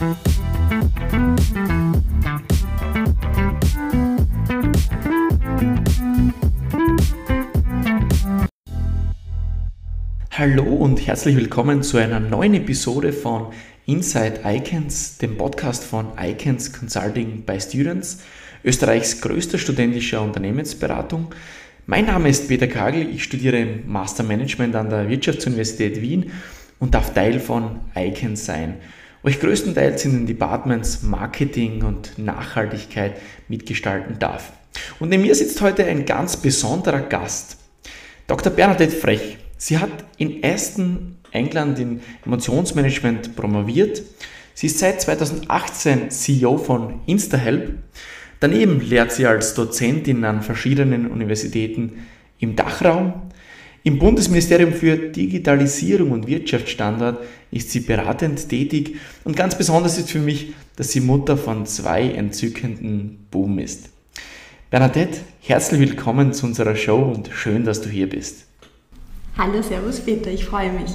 [0.00, 0.14] Hallo
[10.62, 13.48] und herzlich willkommen zu einer neuen Episode von
[13.84, 18.22] Inside Icons, dem Podcast von Icons Consulting by Students,
[18.64, 21.34] Österreichs größter studentischer Unternehmensberatung.
[21.84, 26.32] Mein Name ist Peter Kagel, ich studiere Master Management an der Wirtschaftsuniversität Wien
[26.78, 28.76] und darf Teil von Icons sein,
[29.22, 34.52] wo ich größtenteils in den Departments Marketing und Nachhaltigkeit mitgestalten darf.
[34.98, 37.58] Und neben mir sitzt heute ein ganz besonderer Gast,
[38.26, 38.52] Dr.
[38.52, 39.38] Bernadette Frech.
[39.58, 44.02] Sie hat in Aston, England, in Emotionsmanagement promoviert.
[44.54, 47.74] Sie ist seit 2018 CEO von InstaHelp.
[48.40, 52.06] Daneben lehrt sie als Dozentin an verschiedenen Universitäten
[52.38, 53.30] im Dachraum.
[53.82, 57.18] Im Bundesministerium für Digitalisierung und Wirtschaftsstandort
[57.50, 62.10] ist sie beratend tätig und ganz besonders ist für mich, dass sie Mutter von zwei
[62.10, 63.90] entzückenden Buben ist.
[64.70, 68.46] Bernadette, herzlich willkommen zu unserer Show und schön, dass du hier bist.
[69.36, 70.92] Hallo, Servus Peter, ich freue mich.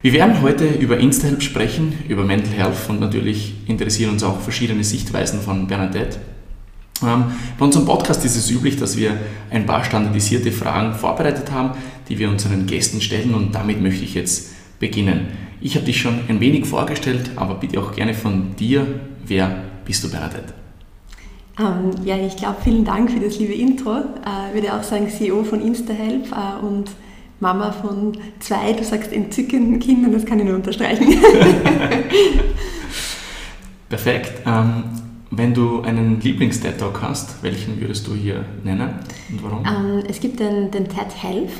[0.00, 4.84] Wir werden heute über InstaHelp sprechen, über Mental Health und natürlich interessieren uns auch verschiedene
[4.84, 6.18] Sichtweisen von Bernadette.
[7.02, 9.18] Ähm, bei unserem Podcast ist es üblich, dass wir
[9.50, 11.76] ein paar standardisierte Fragen vorbereitet haben,
[12.08, 14.53] die wir unseren Gästen stellen und damit möchte ich jetzt
[14.84, 15.28] beginnen.
[15.62, 18.86] Ich habe dich schon ein wenig vorgestellt, aber bitte auch gerne von dir.
[19.26, 20.52] Wer bist du, Bernadette?
[21.58, 23.96] Ähm, ja, ich glaube, vielen Dank für das liebe Intro.
[23.96, 26.90] Äh, ich würde auch sagen, CEO von InstaHelp äh, und
[27.40, 31.06] Mama von zwei, du sagst entzückenden Kindern, das kann ich nur unterstreichen.
[33.88, 34.42] Perfekt.
[34.44, 34.84] Ähm,
[35.30, 38.90] wenn du einen Lieblings-TED Talk hast, welchen würdest du hier nennen
[39.30, 39.64] und warum?
[39.64, 41.52] Ähm, es gibt den, den TED Health,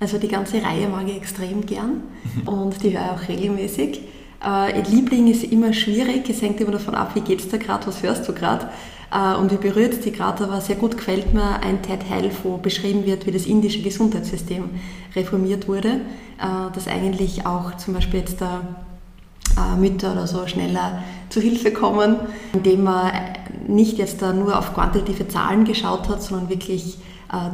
[0.00, 2.02] also die ganze Reihe mag ich extrem gern
[2.34, 2.48] mhm.
[2.48, 4.00] und die höre ich auch regelmäßig.
[4.44, 7.86] Äh, Liebling ist immer schwierig, es hängt immer davon ab, wie geht es dir gerade,
[7.86, 8.70] was hörst du gerade.
[9.12, 12.32] Äh, und wie berührt es dich gerade, aber sehr gut gefällt mir ein TED Health,
[12.44, 14.70] wo beschrieben wird, wie das indische Gesundheitssystem
[15.14, 15.88] reformiert wurde,
[16.38, 18.62] äh, dass eigentlich auch zum Beispiel jetzt da
[19.56, 22.16] äh, Mütter oder so schneller zu Hilfe kommen,
[22.52, 23.10] indem man
[23.66, 26.96] nicht jetzt da nur auf quantitative Zahlen geschaut hat, sondern wirklich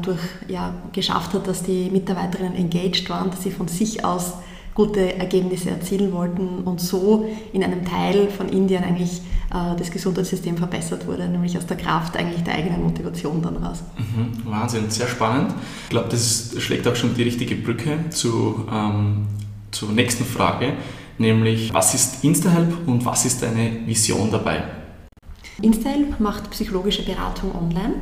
[0.02, 4.34] durch, ja, geschafft hat, dass die Mitarbeiterinnen engaged waren, dass sie von sich aus
[4.76, 10.56] gute Ergebnisse erzielen wollten und so in einem Teil von Indien eigentlich äh, das Gesundheitssystem
[10.56, 13.82] verbessert wurde, nämlich aus der Kraft eigentlich der eigenen Motivation dann raus.
[13.96, 15.54] Mhm, Wahnsinn, sehr spannend.
[15.84, 19.26] Ich glaube, das schlägt auch schon die richtige Brücke zu, ähm,
[19.70, 20.74] zur nächsten Frage,
[21.16, 24.62] nämlich was ist InstaHelp und was ist deine Vision dabei?
[25.62, 27.94] InstaHelp macht psychologische Beratung online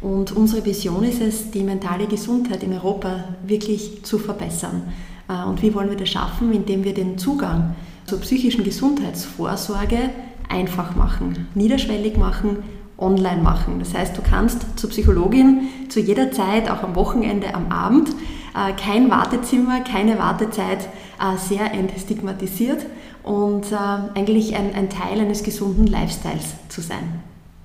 [0.00, 4.82] und unsere Vision ist es, die mentale Gesundheit in Europa wirklich zu verbessern.
[5.28, 6.52] Äh, und wie wollen wir das schaffen?
[6.52, 7.74] Indem wir den Zugang
[8.06, 10.10] zur psychischen Gesundheitsvorsorge
[10.48, 12.58] einfach machen, niederschwellig machen,
[12.96, 13.78] online machen.
[13.80, 18.72] Das heißt, du kannst zur Psychologin zu jeder Zeit, auch am Wochenende, am Abend, äh,
[18.72, 20.88] kein Wartezimmer, keine Wartezeit,
[21.20, 22.86] äh, sehr entstigmatisiert
[23.24, 23.66] und
[24.14, 27.20] eigentlich ein, Teil eines gesunden Lifestyles zu sein.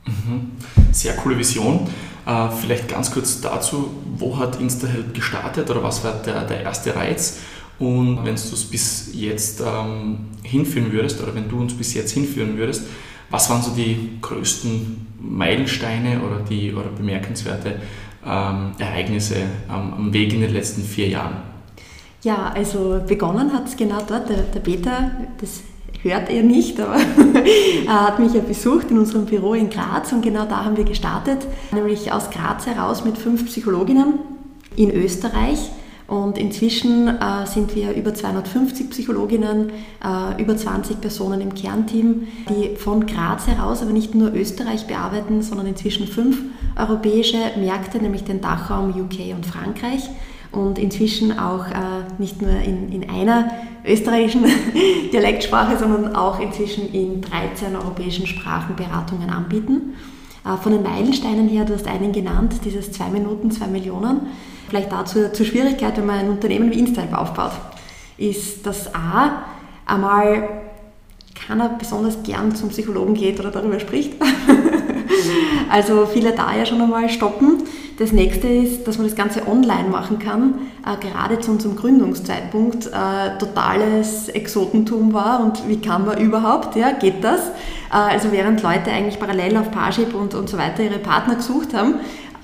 [0.05, 0.51] Mhm.
[0.91, 1.87] Sehr coole Vision.
[2.25, 7.39] Vielleicht ganz kurz dazu, wo hat InstaHelp gestartet oder was war der, der erste Reiz?
[7.79, 12.11] Und wenn du es bis jetzt ähm, hinführen würdest oder wenn du uns bis jetzt
[12.11, 12.83] hinführen würdest,
[13.29, 17.81] was waren so die größten Meilensteine oder die oder bemerkenswerte
[18.25, 19.35] ähm, Ereignisse
[19.69, 21.37] ähm, am Weg in den letzten vier Jahren?
[22.21, 24.29] Ja, also begonnen hat es genau dort.
[24.29, 25.61] Der, der Peter, das
[26.01, 26.95] hört er nicht, aber
[27.87, 30.83] er hat mich ja besucht in unserem Büro in Graz und genau da haben wir
[30.83, 34.19] gestartet, nämlich aus Graz heraus mit fünf Psychologinnen
[34.75, 35.71] in Österreich
[36.07, 39.71] und inzwischen äh, sind wir über 250 Psychologinnen,
[40.03, 45.41] äh, über 20 Personen im Kernteam, die von Graz heraus aber nicht nur Österreich bearbeiten,
[45.41, 46.41] sondern inzwischen fünf
[46.77, 50.09] europäische Märkte, nämlich den Dachraum UK und Frankreich.
[50.53, 53.51] Und inzwischen auch äh, nicht nur in, in einer
[53.85, 54.45] österreichischen
[55.11, 59.95] Dialektsprache, sondern auch inzwischen in 13 europäischen Sprachen Beratungen anbieten.
[60.45, 64.21] Äh, von den Meilensteinen her, du hast einen genannt, dieses 2 Minuten, 2 Millionen.
[64.69, 67.51] Vielleicht dazu zur Schwierigkeit, wenn man ein Unternehmen wie Instype aufbaut,
[68.17, 69.43] ist, dass A,
[69.85, 70.49] einmal
[71.47, 74.13] keiner besonders gern zum Psychologen geht oder darüber spricht.
[75.69, 77.63] also viele da ja schon einmal stoppen.
[77.99, 80.55] Das nächste ist, dass man das Ganze online machen kann.
[80.85, 86.91] Äh, gerade zu unserem Gründungszeitpunkt äh, totales Exotentum war und wie kann man überhaupt, ja,
[86.91, 87.49] geht das?
[87.91, 91.73] Äh, also während Leute eigentlich parallel auf Parship und, und so weiter ihre Partner gesucht
[91.73, 91.95] haben,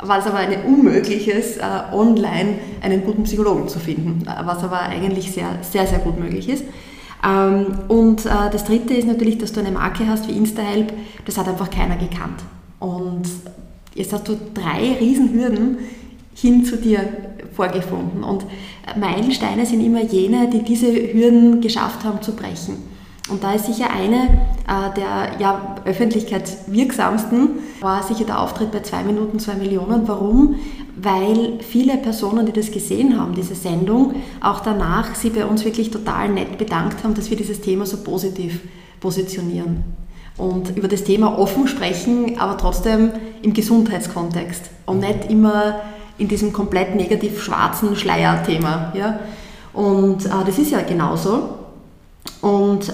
[0.01, 1.61] war es aber ein Unmögliches, äh,
[1.91, 6.47] online einen guten Psychologen zu finden, äh, was aber eigentlich sehr, sehr, sehr gut möglich
[6.47, 6.63] ist.
[7.27, 10.93] Ähm, und äh, das Dritte ist natürlich, dass du eine Marke hast wie InstaHelp,
[11.25, 12.41] das hat einfach keiner gekannt.
[12.79, 13.23] Und
[13.99, 15.77] jetzt hast du drei Riesenhürden
[16.33, 17.01] hin zu dir
[17.53, 18.23] vorgefunden.
[18.23, 18.45] Und
[18.97, 22.77] Meilensteine sind immer jene, die diese Hürden geschafft haben zu brechen.
[23.29, 24.23] Und da ist sicher eine
[24.67, 27.49] äh, der ja, öffentlichkeitswirksamsten,
[27.79, 30.07] war sicher der Auftritt bei 2 Minuten 2 Millionen.
[30.07, 30.55] Warum?
[30.95, 35.91] Weil viele Personen, die das gesehen haben, diese Sendung, auch danach sie bei uns wirklich
[35.91, 38.61] total nett bedankt haben, dass wir dieses Thema so positiv
[38.99, 39.83] positionieren.
[40.39, 45.81] Und über das Thema offen sprechen, aber trotzdem im Gesundheitskontext und nicht immer
[46.17, 48.93] in diesem komplett negativ schwarzen Schleier-Thema.
[48.95, 49.19] Ja?
[49.73, 51.59] Und äh, das ist ja genauso.
[52.41, 52.93] Und äh,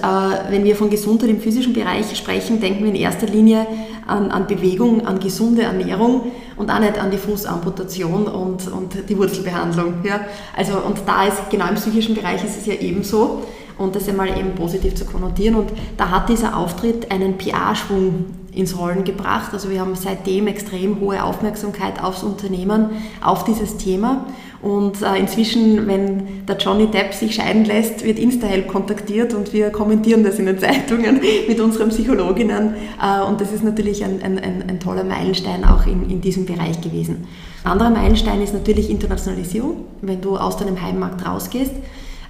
[0.50, 3.66] wenn wir von Gesundheit im physischen Bereich sprechen, denken wir in erster Linie
[4.06, 9.16] an, an, Bewegung, an gesunde Ernährung und auch nicht an die Fußamputation und, und die
[9.16, 9.94] Wurzelbehandlung.
[10.02, 10.20] Ja?
[10.56, 13.42] Also, und da ist genau im psychischen Bereich ist es ja ebenso
[13.78, 15.56] und das einmal eben positiv zu konnotieren.
[15.56, 18.26] Und da hat dieser Auftritt einen PR-Schwung
[18.56, 19.50] ins Rollen gebracht.
[19.52, 22.90] Also wir haben seitdem extrem hohe Aufmerksamkeit aufs Unternehmen,
[23.22, 24.24] auf dieses Thema.
[24.62, 29.70] Und äh, inzwischen, wenn der Johnny Depp sich scheiden lässt, wird InstaHelp kontaktiert und wir
[29.70, 32.74] kommentieren das in den Zeitungen mit unseren Psychologinnen.
[33.00, 36.80] Äh, und das ist natürlich ein, ein, ein, toller Meilenstein auch in, in diesem Bereich
[36.80, 37.26] gewesen.
[37.62, 41.72] Ein anderer Meilenstein ist natürlich Internationalisierung, wenn du aus deinem Heimmarkt rausgehst.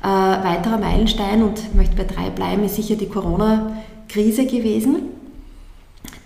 [0.02, 4.96] Äh, weiterer Meilenstein, und möchte bei drei bleiben, ist sicher die Corona-Krise gewesen,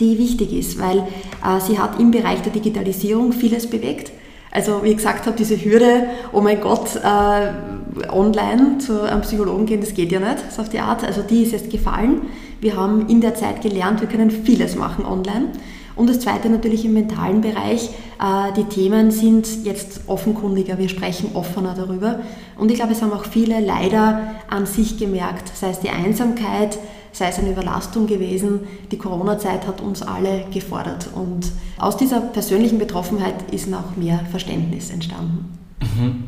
[0.00, 4.12] die wichtig ist, weil äh, sie hat im Bereich der Digitalisierung vieles bewegt.
[4.52, 9.80] Also wie gesagt habe, diese Hürde, oh mein Gott, äh, online zu einem Psychologen gehen,
[9.80, 11.04] das geht ja nicht, so auf die Art.
[11.04, 12.22] Also die ist jetzt gefallen.
[12.60, 15.50] Wir haben in der Zeit gelernt, wir können vieles machen online.
[15.96, 17.90] Und das Zweite natürlich im mentalen Bereich.
[18.20, 22.20] Äh, die Themen sind jetzt offenkundiger, wir sprechen offener darüber.
[22.58, 26.78] Und ich glaube, es haben auch viele leider an sich gemerkt, sei es die Einsamkeit,
[27.12, 28.60] sei es eine Überlastung gewesen.
[28.90, 31.08] Die Corona-Zeit hat uns alle gefordert.
[31.14, 35.58] Und aus dieser persönlichen Betroffenheit ist noch mehr Verständnis entstanden.
[35.80, 36.24] Mhm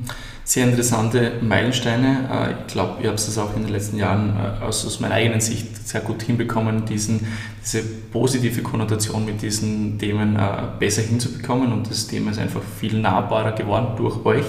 [0.53, 2.29] sehr interessante Meilensteine.
[2.31, 5.15] Äh, ich glaube, ihr habt es auch in den letzten Jahren äh, aus, aus meiner
[5.15, 7.27] eigenen Sicht sehr gut hinbekommen, diesen,
[7.65, 10.41] diese positive Konnotation mit diesen Themen äh,
[10.79, 14.45] besser hinzubekommen und das Thema ist einfach viel nahbarer geworden durch euch.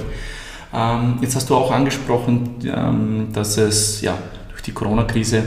[0.74, 4.18] Ähm, jetzt hast du auch angesprochen, ähm, dass es ja,
[4.50, 5.42] durch die Corona-Krise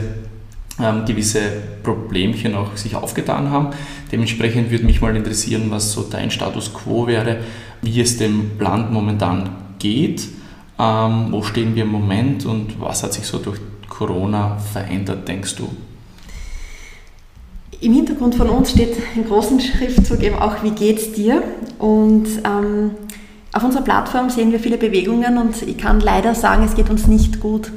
[0.79, 1.41] ähm, gewisse
[1.83, 3.75] Problemchen auch sich aufgetan haben.
[4.11, 7.41] Dementsprechend würde mich mal interessieren, was so dein Status quo wäre,
[7.83, 10.29] wie es dem Land momentan geht
[10.79, 13.59] ähm, wo stehen wir im Moment und was hat sich so durch
[13.89, 15.69] Corona verändert, denkst du?
[17.79, 21.43] Im Hintergrund von uns steht in großen Schriftzug eben auch, wie geht's dir?
[21.77, 22.91] Und ähm,
[23.53, 27.07] auf unserer Plattform sehen wir viele Bewegungen und ich kann leider sagen, es geht uns
[27.07, 27.71] nicht gut.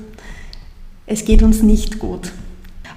[1.07, 2.33] Es geht uns nicht gut.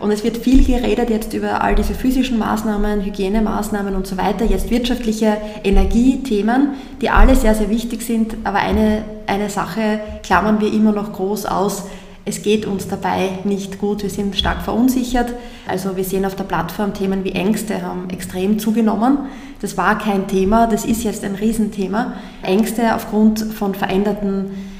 [0.03, 4.43] Und es wird viel geredet jetzt über all diese physischen Maßnahmen, Hygienemaßnahmen und so weiter,
[4.43, 8.35] jetzt wirtschaftliche Energiethemen, die alle sehr, sehr wichtig sind.
[8.43, 11.83] Aber eine, eine Sache klammern wir immer noch groß aus.
[12.25, 14.03] Es geht uns dabei nicht gut.
[14.03, 15.33] Wir sind stark verunsichert.
[15.69, 19.19] Also wir sehen auf der Plattform Themen wie Ängste haben extrem zugenommen.
[19.61, 22.15] Das war kein Thema, das ist jetzt ein Riesenthema.
[22.41, 24.72] Ängste aufgrund von veränderten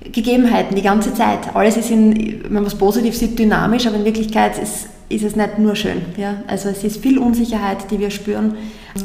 [0.00, 1.54] Gegebenheiten die ganze Zeit.
[1.54, 5.34] Alles ist in, wenn man es positiv sieht, dynamisch, aber in Wirklichkeit ist, ist es
[5.34, 6.02] nicht nur schön.
[6.16, 6.42] Ja?
[6.46, 8.54] Also es ist viel Unsicherheit, die wir spüren.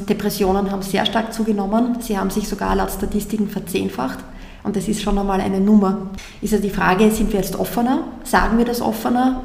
[0.08, 1.98] Depressionen haben sehr stark zugenommen.
[2.02, 4.20] Sie haben sich sogar laut Statistiken verzehnfacht.
[4.64, 6.10] Und das ist schon einmal eine Nummer.
[6.42, 8.04] Ist also die Frage, sind wir jetzt offener?
[8.24, 9.42] Sagen wir das offener?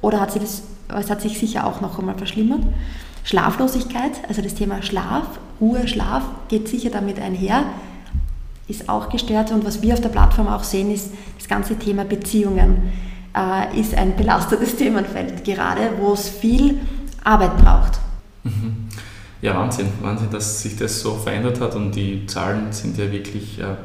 [0.00, 0.62] Oder hat sich das,
[0.98, 2.62] es hat sich sicher auch noch einmal verschlimmert?
[3.22, 5.24] Schlaflosigkeit, also das Thema Schlaf,
[5.60, 7.64] Ruhe, Schlaf geht sicher damit einher
[8.68, 9.52] ist auch gestört.
[9.52, 12.92] Und was wir auf der Plattform auch sehen, ist das ganze Thema Beziehungen
[13.36, 16.80] äh, ist ein belastetes Themenfeld, gerade wo es viel
[17.22, 18.00] Arbeit braucht.
[18.44, 18.88] Mhm.
[19.42, 23.58] Ja, Wahnsinn, Wahnsinn, dass sich das so verändert hat und die Zahlen sind ja wirklich
[23.60, 23.76] äh,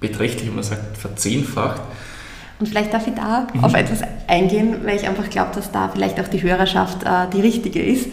[0.00, 1.80] beträchtlich, man sagt, verzehnfacht.
[2.60, 3.64] Und vielleicht darf ich da mhm.
[3.64, 7.40] auf etwas eingehen, weil ich einfach glaube, dass da vielleicht auch die Hörerschaft äh, die
[7.40, 8.06] richtige ist.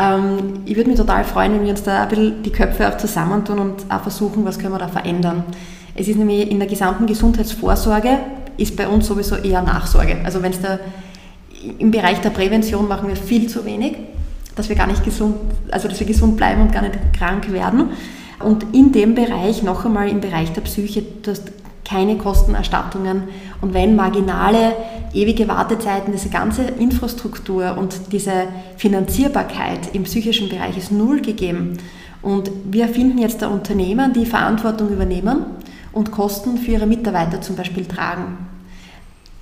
[0.00, 2.98] Ähm, ich würde mich total freuen, wenn wir uns da ein bisschen die Köpfe auch
[2.98, 5.44] zusammentun und auch versuchen, was können wir da verändern.
[5.94, 8.18] Es ist nämlich in der gesamten Gesundheitsvorsorge
[8.56, 10.18] ist bei uns sowieso eher Nachsorge.
[10.24, 10.78] Also wenn es da
[11.78, 13.96] im Bereich der Prävention machen wir viel zu wenig,
[14.54, 15.36] dass wir gar nicht gesund,
[15.70, 17.90] also dass wir gesund bleiben und gar nicht krank werden.
[18.40, 21.52] Und in dem Bereich, noch einmal im Bereich der Psyche, du hast
[21.84, 23.24] keine Kostenerstattungen
[23.60, 24.74] und wenn marginale,
[25.12, 31.78] ewige Wartezeiten, diese ganze Infrastruktur und diese Finanzierbarkeit im psychischen Bereich ist null gegeben.
[32.22, 35.44] Und wir finden jetzt da Unternehmen, die Verantwortung übernehmen
[35.92, 38.38] und Kosten für ihre Mitarbeiter zum Beispiel tragen.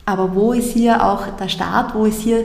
[0.04, 2.44] Aber wo ist hier auch der Staat, wo ist hier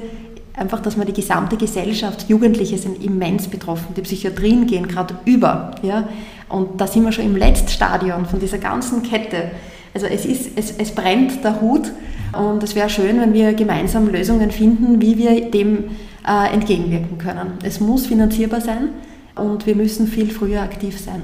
[0.57, 5.71] einfach, dass man die gesamte Gesellschaft, Jugendliche sind immens betroffen, die Psychiatrien gehen gerade über.
[5.81, 6.07] Ja?
[6.49, 9.51] Und da sind wir schon im Letztstadion von dieser ganzen Kette.
[9.93, 11.91] Also es, ist, es, es brennt der Hut
[12.33, 15.85] und es wäre schön, wenn wir gemeinsam Lösungen finden, wie wir dem
[16.27, 17.53] äh, entgegenwirken können.
[17.63, 18.89] Es muss finanzierbar sein
[19.35, 21.21] und wir müssen viel früher aktiv sein.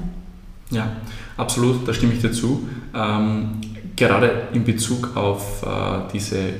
[0.70, 0.96] Ja,
[1.36, 2.68] absolut, da stimme ich dazu.
[2.94, 3.60] Ähm,
[3.96, 6.54] gerade in Bezug auf äh, diese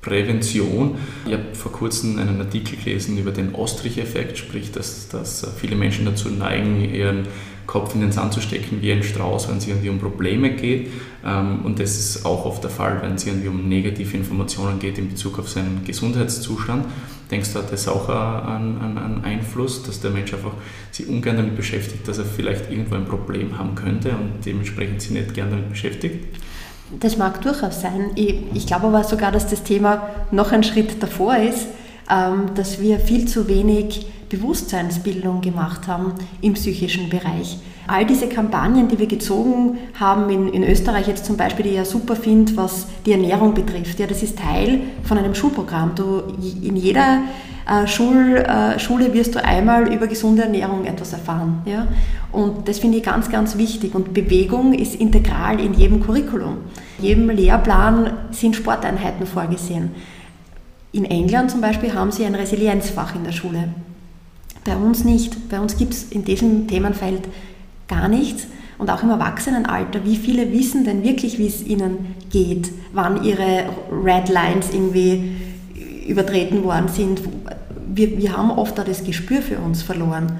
[0.00, 0.96] Prävention.
[1.26, 6.04] Ich habe vor kurzem einen Artikel gelesen über den Ostrich-Effekt, sprich, dass, dass viele Menschen
[6.04, 7.26] dazu neigen, ihren
[7.68, 10.88] Kopf in den Sand zu stecken wie ein Strauß, wenn es irgendwie um Probleme geht.
[11.24, 14.98] Ähm, und das ist auch oft der Fall, wenn es irgendwie um negative Informationen geht
[14.98, 16.86] in Bezug auf seinen Gesundheitszustand.
[17.30, 20.54] Denkst du, hat das auch einen, einen Einfluss, dass der Mensch einfach
[20.90, 25.10] sich ungern damit beschäftigt, dass er vielleicht irgendwo ein Problem haben könnte und dementsprechend sich
[25.10, 26.24] nicht gern damit beschäftigt?
[26.98, 28.12] Das mag durchaus sein.
[28.14, 31.66] Ich, ich glaube aber sogar, dass das Thema noch ein Schritt davor ist,
[32.10, 37.58] ähm, dass wir viel zu wenig Bewusstseinsbildung gemacht haben im psychischen Bereich.
[37.86, 41.76] All diese Kampagnen, die wir gezogen haben in, in Österreich jetzt zum Beispiel, die ich
[41.76, 45.94] ja super finde, was die Ernährung betrifft, ja, das ist Teil von einem Schulprogramm.
[45.94, 46.22] Du,
[46.62, 47.22] in jeder
[47.68, 51.62] äh, Schul, äh, Schule wirst du einmal über gesunde Ernährung etwas erfahren.
[51.64, 51.86] Ja?
[52.32, 53.94] Und das finde ich ganz, ganz wichtig.
[53.94, 56.58] Und Bewegung ist integral in jedem Curriculum.
[56.98, 59.90] In jedem Lehrplan sind Sporteinheiten vorgesehen.
[60.92, 63.68] In England zum Beispiel haben sie ein Resilienzfach in der Schule.
[64.64, 65.48] Bei uns nicht.
[65.48, 67.22] Bei uns gibt es in diesem Themenfeld
[67.88, 68.46] gar nichts.
[68.78, 73.64] Und auch im Erwachsenenalter, wie viele wissen denn wirklich, wie es ihnen geht, wann ihre
[73.90, 75.32] Red Lines irgendwie
[76.06, 77.20] übertreten worden sind.
[77.92, 80.38] Wir, wir haben oft da das Gespür für uns verloren.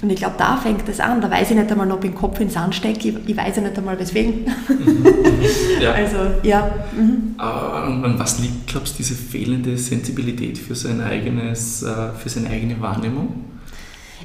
[0.00, 1.20] Und ich glaube, da fängt es an.
[1.20, 3.08] Da weiß ich nicht einmal, ob ich den Kopf in den Sand stecke.
[3.08, 4.44] Ich, ich weiß ja nicht einmal, weswegen.
[4.68, 5.06] Mhm.
[5.80, 5.92] ja.
[5.92, 6.70] Also, ja.
[6.96, 7.34] Mhm.
[7.36, 12.48] Uh, an was liegt, glaubst du, diese fehlende Sensibilität für, sein eigenes, uh, für seine
[12.50, 13.44] eigene Wahrnehmung?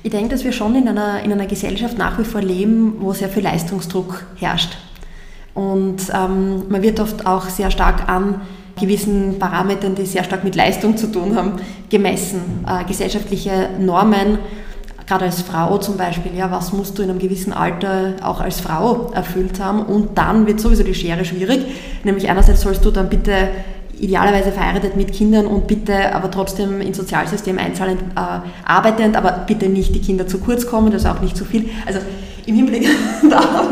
[0.04, 3.14] Ich denke, dass wir schon in einer, in einer Gesellschaft nach wie vor leben, wo
[3.14, 4.78] sehr viel Leistungsdruck herrscht.
[5.56, 8.42] Und ähm, man wird oft auch sehr stark an
[8.80, 11.54] gewissen Parametern, die sehr stark mit Leistung zu tun haben,
[11.90, 12.66] gemessen.
[12.68, 14.40] Äh, gesellschaftliche Normen
[15.08, 18.62] gerade als Frau zum Beispiel, ja, was musst du in einem gewissen Alter auch als
[18.62, 19.84] Frau erfüllt haben?
[19.84, 21.66] Und dann wird sowieso die Schere schwierig.
[22.04, 23.50] Nämlich einerseits sollst du dann bitte
[24.00, 29.70] idealerweise verheiratet mit Kindern und bitte aber trotzdem ins Sozialsystem einzahlend äh, arbeitend, aber bitte
[29.70, 31.70] nicht die Kinder zu kurz kommen, das ist auch nicht zu viel.
[31.86, 32.00] Also
[32.46, 32.88] im Hinblick
[33.30, 33.70] darauf,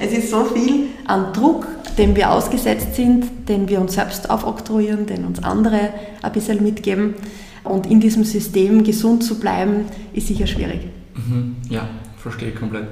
[0.00, 1.66] es ist so viel an Druck,
[1.98, 5.90] dem wir ausgesetzt sind, den wir uns selbst aufoktroyieren, den uns andere
[6.22, 7.14] ein bisschen mitgeben.
[7.64, 10.80] Und in diesem System gesund zu bleiben, ist sicher schwierig.
[11.14, 11.56] Mhm.
[11.68, 12.86] Ja, verstehe ich komplett.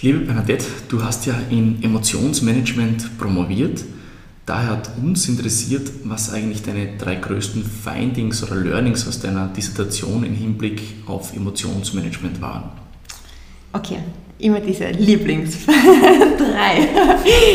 [0.00, 3.84] Liebe Bernadette, du hast ja in Emotionsmanagement promoviert.
[4.46, 10.24] Daher hat uns interessiert, was eigentlich deine drei größten Findings oder Learnings aus deiner Dissertation
[10.24, 12.70] im Hinblick auf Emotionsmanagement waren.
[13.72, 13.98] Okay,
[14.38, 16.88] immer diese Lieblings drei.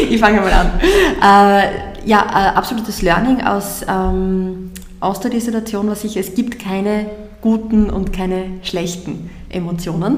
[0.09, 0.71] ich fange mal an.
[1.21, 7.05] Äh, ja, äh, absolutes Learning aus, ähm, aus der Dissertation war sicher, es gibt keine
[7.41, 10.17] guten und keine schlechten Emotionen.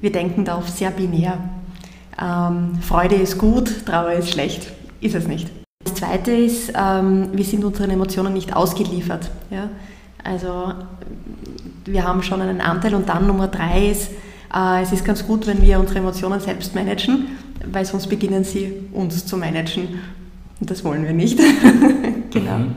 [0.00, 1.38] Wir denken da oft sehr binär.
[2.20, 4.72] Ähm, Freude ist gut, Trauer ist schlecht.
[5.00, 5.48] Ist es nicht.
[5.84, 9.30] Das Zweite ist, ähm, wir sind unseren Emotionen nicht ausgeliefert.
[9.50, 9.68] Ja?
[10.22, 10.72] Also
[11.84, 14.10] wir haben schon einen Anteil und dann Nummer drei ist,
[14.52, 17.28] es ist ganz gut, wenn wir unsere Emotionen selbst managen,
[17.70, 20.00] weil sonst beginnen sie uns zu managen.
[20.60, 21.38] Und das wollen wir nicht.
[22.30, 22.58] genau.
[22.58, 22.74] Mhm.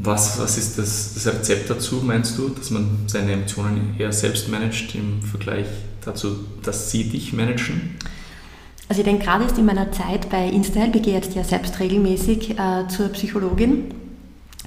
[0.00, 4.48] Was, was ist das, das Rezept dazu, meinst du, dass man seine Emotionen eher selbst
[4.48, 5.66] managt im Vergleich
[6.04, 7.96] dazu, dass sie dich managen?
[8.88, 11.78] Also ich denke, gerade ist in meiner Zeit bei InStyle, ich gehe jetzt ja selbst
[11.78, 13.94] regelmäßig äh, zur Psychologin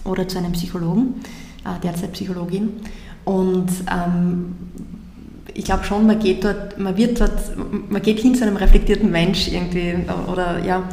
[0.03, 1.22] oder zu einem Psychologen,
[1.65, 2.70] äh, derzeit Psychologin.
[3.25, 4.55] Und ähm,
[5.53, 7.31] ich glaube schon, man geht dort, man wird dort,
[7.89, 9.96] man geht hin zu einem reflektierten Mensch irgendwie
[10.31, 10.84] oder ja,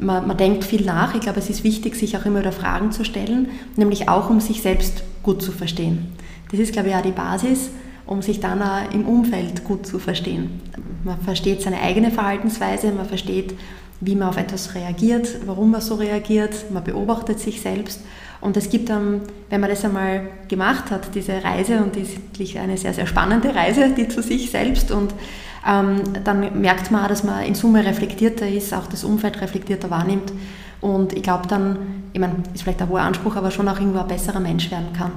[0.00, 1.14] man, man denkt viel nach.
[1.14, 4.40] Ich glaube, es ist wichtig, sich auch immer wieder Fragen zu stellen, nämlich auch um
[4.40, 6.12] sich selbst gut zu verstehen.
[6.50, 7.70] Das ist, glaube ich, auch die Basis,
[8.06, 10.60] um sich dann auch im Umfeld gut zu verstehen.
[11.04, 13.54] Man versteht seine eigene Verhaltensweise, man versteht,
[14.02, 18.00] wie man auf etwas reagiert, warum man so reagiert, man beobachtet sich selbst.
[18.40, 22.56] Und es gibt dann, wenn man das einmal gemacht hat, diese Reise, und die ist
[22.56, 25.14] eine sehr, sehr spannende Reise, die zu sich selbst, und
[25.64, 29.90] ähm, dann merkt man auch, dass man in Summe reflektierter ist, auch das Umfeld reflektierter
[29.90, 30.32] wahrnimmt.
[30.80, 34.00] Und ich glaube, dann ich meine, ist vielleicht ein hoher Anspruch, aber schon auch irgendwo
[34.00, 35.12] ein besserer Mensch werden kann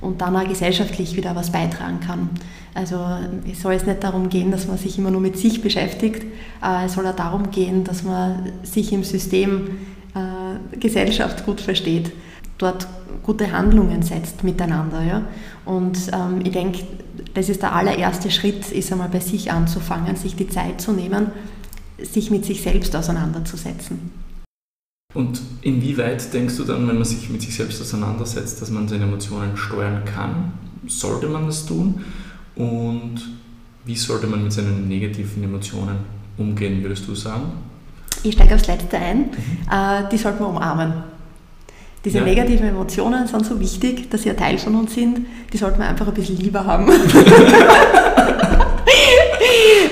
[0.00, 2.30] und dann auch gesellschaftlich wieder was beitragen kann.
[2.74, 3.04] Also
[3.50, 6.24] es soll jetzt nicht darum gehen, dass man sich immer nur mit sich beschäftigt,
[6.62, 9.78] äh, es soll auch darum gehen, dass man sich im System
[10.14, 12.12] äh, Gesellschaft gut versteht,
[12.56, 12.86] dort
[13.22, 15.02] gute Handlungen setzt miteinander.
[15.02, 15.22] Ja?
[15.64, 16.84] Und ähm, ich denke,
[17.34, 21.28] das ist der allererste Schritt, ist einmal bei sich anzufangen, sich die Zeit zu nehmen,
[21.98, 24.27] sich mit sich selbst auseinanderzusetzen.
[25.14, 29.04] Und inwieweit denkst du dann, wenn man sich mit sich selbst auseinandersetzt, dass man seine
[29.04, 30.52] Emotionen steuern kann?
[30.86, 32.04] Sollte man das tun?
[32.56, 33.14] Und
[33.86, 35.96] wie sollte man mit seinen negativen Emotionen
[36.36, 37.44] umgehen, würdest du sagen?
[38.22, 39.18] Ich steige aufs Letzte ein.
[39.18, 39.32] Mhm.
[39.72, 40.92] Äh, die sollte man umarmen.
[42.04, 42.24] Diese ja.
[42.24, 45.20] negativen Emotionen sind so wichtig, dass sie ein Teil von uns sind.
[45.50, 46.86] Die sollte man einfach ein bisschen lieber haben.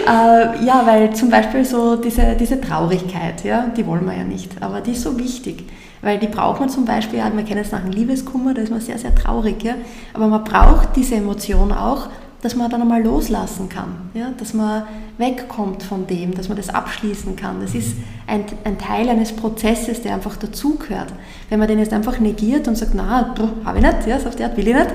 [0.06, 4.62] äh, ja, weil zum Beispiel so diese, diese Traurigkeit, ja, die wollen wir ja nicht,
[4.62, 5.64] aber die ist so wichtig.
[6.02, 8.80] Weil die braucht man zum Beispiel, man kennt es nach einem Liebeskummer, da ist man
[8.80, 9.74] sehr, sehr traurig, ja,
[10.14, 12.08] aber man braucht diese Emotion auch,
[12.42, 14.30] dass man dann einmal loslassen kann, ja?
[14.38, 14.84] dass man
[15.18, 17.60] wegkommt von dem, dass man das abschließen kann.
[17.60, 17.96] Das ist
[18.26, 21.12] ein, ein Teil eines Prozesses, der einfach dazugehört.
[21.48, 23.34] Wenn man den jetzt einfach negiert und sagt, na,
[23.64, 24.94] habe ich nicht, ja, auf der Art will ich nicht,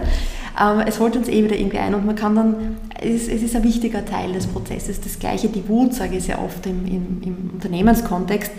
[0.86, 3.64] es holt uns eh wieder irgendwie ein und man kann dann, es, es, ist ein
[3.64, 5.02] wichtiger Teil des Prozesses.
[5.02, 8.52] Das Gleiche, die Wut, sage ich sehr oft im, im, im Unternehmenskontext,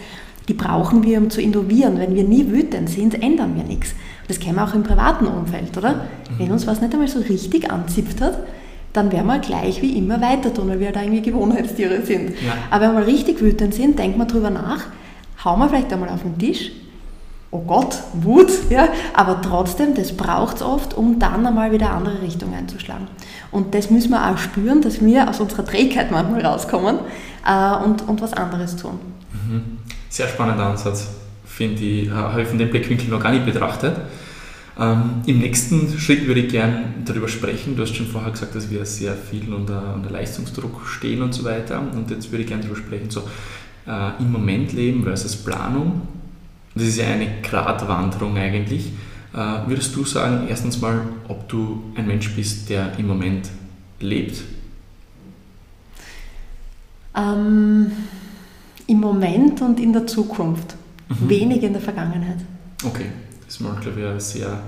[0.48, 1.98] die brauchen wir, um zu innovieren.
[1.98, 3.94] Wenn wir nie wütend sind, ändern wir nichts.
[4.26, 6.06] Das kennen wir auch im privaten Umfeld, oder?
[6.38, 8.38] Wenn uns was nicht einmal so richtig anzipft hat,
[8.92, 12.30] dann werden wir gleich wie immer weiter tun, weil wir da halt irgendwie Gewohnheitstiere sind.
[12.30, 12.54] Ja.
[12.70, 14.86] Aber wenn wir richtig wütend sind, denken wir drüber nach,
[15.44, 16.72] hauen wir vielleicht einmal auf den Tisch,
[17.52, 22.20] oh Gott, Wut, ja, aber trotzdem, das braucht es oft, um dann einmal wieder andere
[22.22, 23.06] Richtung einzuschlagen.
[23.50, 26.98] Und das müssen wir auch spüren, dass wir aus unserer Trägheit manchmal rauskommen
[27.46, 28.98] äh, und, und was anderes tun.
[29.32, 29.78] Mhm.
[30.08, 31.08] Sehr spannender Ansatz,
[31.44, 33.96] finde ich, habe ich von dem Blickwinkel noch gar nicht betrachtet.
[34.80, 37.76] Ähm, Im nächsten Schritt würde ich gerne darüber sprechen.
[37.76, 41.44] Du hast schon vorher gesagt, dass wir sehr viel unter, unter Leistungsdruck stehen und so
[41.44, 41.80] weiter.
[41.80, 43.20] Und jetzt würde ich gerne darüber sprechen, so
[43.86, 46.00] äh, im Moment leben versus Planung.
[46.74, 48.92] Das ist ja eine Gratwanderung eigentlich.
[49.34, 53.48] Äh, würdest du sagen, erstens mal, ob du ein Mensch bist, der im Moment
[54.00, 54.42] lebt?
[57.14, 57.92] Ähm,
[58.86, 60.76] Im Moment und in der Zukunft.
[61.08, 61.28] Mhm.
[61.28, 62.38] Wenig in der Vergangenheit.
[62.84, 63.06] Okay.
[63.44, 64.60] Das ist mal, glaube ich, ein sehr,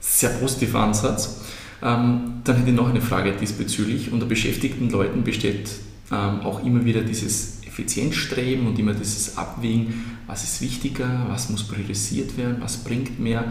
[0.00, 1.42] sehr positiver Ansatz.
[1.82, 4.12] Ähm, dann hätte ich noch eine Frage diesbezüglich.
[4.12, 5.70] Unter beschäftigten Leuten besteht
[6.10, 11.64] ähm, auch immer wieder dieses Effizienzstreben und immer dieses Abwägen, was ist wichtiger, was muss
[11.64, 13.44] priorisiert werden, was bringt mehr.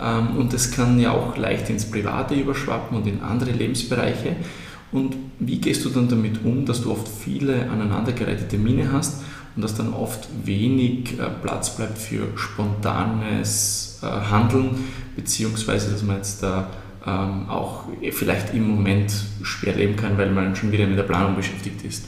[0.00, 4.36] Ähm, und das kann ja auch leicht ins Private überschwappen und in andere Lebensbereiche.
[4.90, 9.22] Und wie gehst du dann damit um, dass du oft viele aneinandergereihte Termine hast
[9.54, 14.70] und dass dann oft wenig äh, Platz bleibt für spontanes äh, handeln,
[15.14, 16.70] beziehungsweise dass man jetzt da
[17.06, 19.12] ähm, auch vielleicht im Moment
[19.42, 22.04] schwer leben kann, weil man schon wieder mit der Planung beschäftigt ist.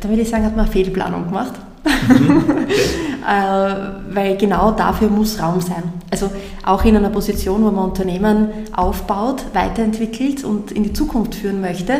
[0.00, 1.54] Da würde ich sagen, hat man Fehlplanung gemacht.
[1.84, 2.44] Mhm.
[2.48, 2.66] Okay.
[3.28, 5.82] äh, weil genau dafür muss Raum sein.
[6.10, 6.30] Also
[6.64, 11.94] auch in einer Position, wo man Unternehmen aufbaut, weiterentwickelt und in die Zukunft führen möchte,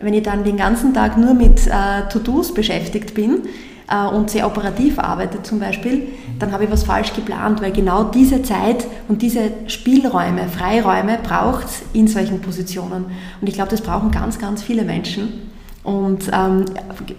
[0.00, 3.42] wenn ich dann den ganzen Tag nur mit äh, To-Dos beschäftigt bin,
[3.90, 8.04] äh, und sehr operativ arbeite zum Beispiel, dann habe ich was falsch geplant, weil genau
[8.04, 13.06] diese Zeit und diese Spielräume, Freiräume braucht es in solchen Positionen.
[13.40, 15.53] Und ich glaube, das brauchen ganz, ganz viele Menschen.
[15.84, 16.64] Und ähm,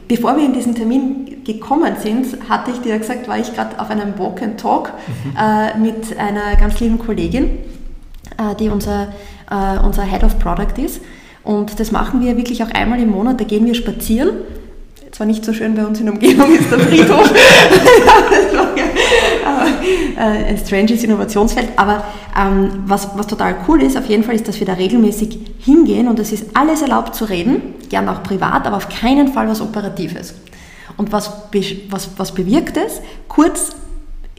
[0.08, 3.89] bevor wir in diesen Termin gekommen sind, hatte ich dir gesagt, war ich gerade auf
[3.89, 5.38] einem Walk and Talk mhm.
[5.39, 7.60] äh, mit einer ganz lieben Kollegin,
[8.38, 9.13] äh, die unser,
[9.49, 10.99] äh, unser Head of Product ist.
[11.43, 14.32] Und das machen wir wirklich auch einmal im Monat, da gehen wir spazieren
[15.15, 17.23] zwar nicht so schön bei uns in der Umgebung ist der Friedhof,
[20.17, 22.04] äh, ein stranges Innovationsfeld, aber
[22.39, 26.08] ähm, was, was total cool ist, auf jeden Fall ist, dass wir da regelmäßig hingehen
[26.08, 29.62] und es ist alles erlaubt zu reden, gern auch privat, aber auf keinen Fall was
[29.62, 30.34] Operatives.
[30.97, 31.32] Und was,
[31.89, 33.01] was, was bewirkt es?
[33.28, 33.75] Kurz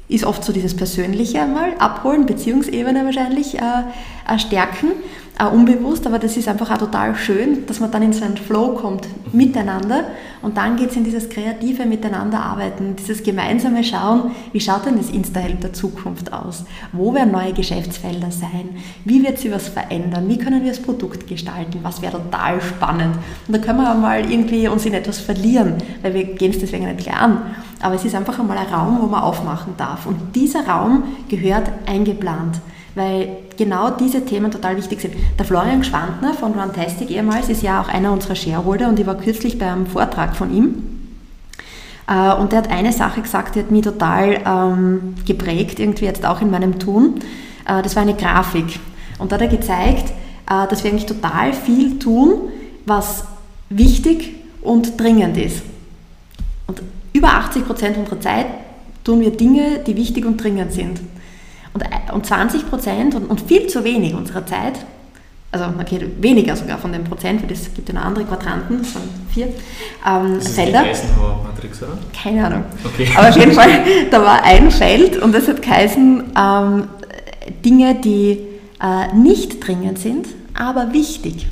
[0.08, 4.92] ist oft so dieses Persönliche einmal, abholen, Beziehungsebene wahrscheinlich äh, stärken
[5.38, 8.36] äh, unbewusst, aber das ist einfach auch total schön, dass man dann in so einen
[8.36, 10.04] Flow kommt miteinander
[10.42, 15.10] und dann geht es in dieses kreative Miteinanderarbeiten, dieses gemeinsame Schauen, wie schaut denn das
[15.10, 16.64] Insta-Help der Zukunft aus?
[16.92, 18.76] Wo werden neue Geschäftsfelder sein?
[19.04, 20.28] Wie wird sich was verändern?
[20.28, 21.80] Wie können wir das Produkt gestalten?
[21.82, 23.16] Was wäre total spannend?
[23.46, 26.60] Und da können wir auch mal irgendwie uns in etwas verlieren, weil wir gehen es
[26.60, 27.42] deswegen nicht gleich an.
[27.86, 30.06] Aber es ist einfach einmal ein Raum, wo man aufmachen darf.
[30.06, 32.60] Und dieser Raum gehört eingeplant
[32.96, 35.14] weil genau diese Themen total wichtig sind.
[35.38, 39.16] Der Florian Schwandner von Runtastic ehemals ist ja auch einer unserer Shareholder und ich war
[39.16, 40.76] kürzlich bei einem Vortrag von ihm.
[42.08, 46.24] Äh, und der hat eine Sache gesagt, die hat mich total ähm, geprägt, irgendwie jetzt
[46.24, 47.16] auch in meinem Tun.
[47.68, 48.80] Äh, das war eine Grafik.
[49.18, 50.14] Und da hat er gezeigt,
[50.48, 52.48] äh, dass wir eigentlich total viel tun,
[52.86, 53.24] was
[53.68, 55.60] wichtig und dringend ist.
[56.66, 56.80] Und
[57.16, 58.46] über 80 Prozent unserer Zeit
[59.04, 61.00] tun wir Dinge, die wichtig und dringend sind.
[61.72, 64.74] Und, und 20 Prozent und, und viel zu wenig unserer Zeit
[65.52, 69.02] also okay, weniger sogar von dem Prozent, weil es gibt ja noch andere Quadranten von
[69.32, 69.46] vier
[70.06, 70.82] ähm, das ist Felder.
[70.82, 71.98] Die Eisenhower-Matrix, oder?
[72.22, 72.64] Keine Ahnung.
[72.84, 73.08] Okay.
[73.16, 73.70] Aber auf jeden Fall,
[74.10, 76.88] da war ein Feld und das hat geheißen, ähm,
[77.64, 78.40] Dinge, die
[78.82, 81.46] äh, nicht dringend sind, aber wichtig.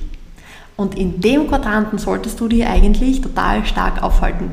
[0.77, 4.51] Und in dem Quadranten solltest du dich eigentlich total stark aufhalten.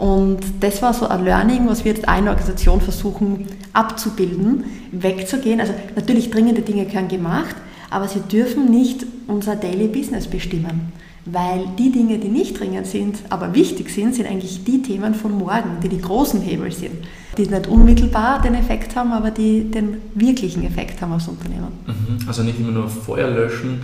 [0.00, 5.60] Und das war so ein Learning, was wir jetzt eine Organisation versuchen abzubilden, wegzugehen.
[5.60, 7.54] Also natürlich dringende Dinge können gemacht,
[7.90, 10.90] aber sie dürfen nicht unser Daily Business bestimmen.
[11.26, 15.36] Weil die Dinge, die nicht dringend sind, aber wichtig sind, sind eigentlich die Themen von
[15.36, 17.04] morgen, die die großen Hebel sind,
[17.36, 21.68] die nicht unmittelbar den Effekt haben, aber die den wirklichen Effekt haben aufs Unternehmen.
[21.86, 22.26] Mhm.
[22.26, 23.80] Also nicht immer nur Feuer löschen,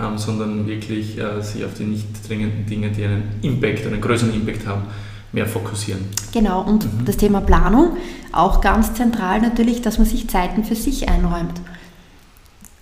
[0.00, 4.32] ähm, sondern wirklich äh, sich auf die nicht dringenden Dinge, die einen Impact, einen größeren
[4.32, 4.84] Impact haben,
[5.32, 6.06] mehr fokussieren.
[6.32, 7.04] Genau, und mhm.
[7.04, 7.96] das Thema Planung,
[8.32, 11.60] auch ganz zentral natürlich, dass man sich Zeiten für sich einräumt.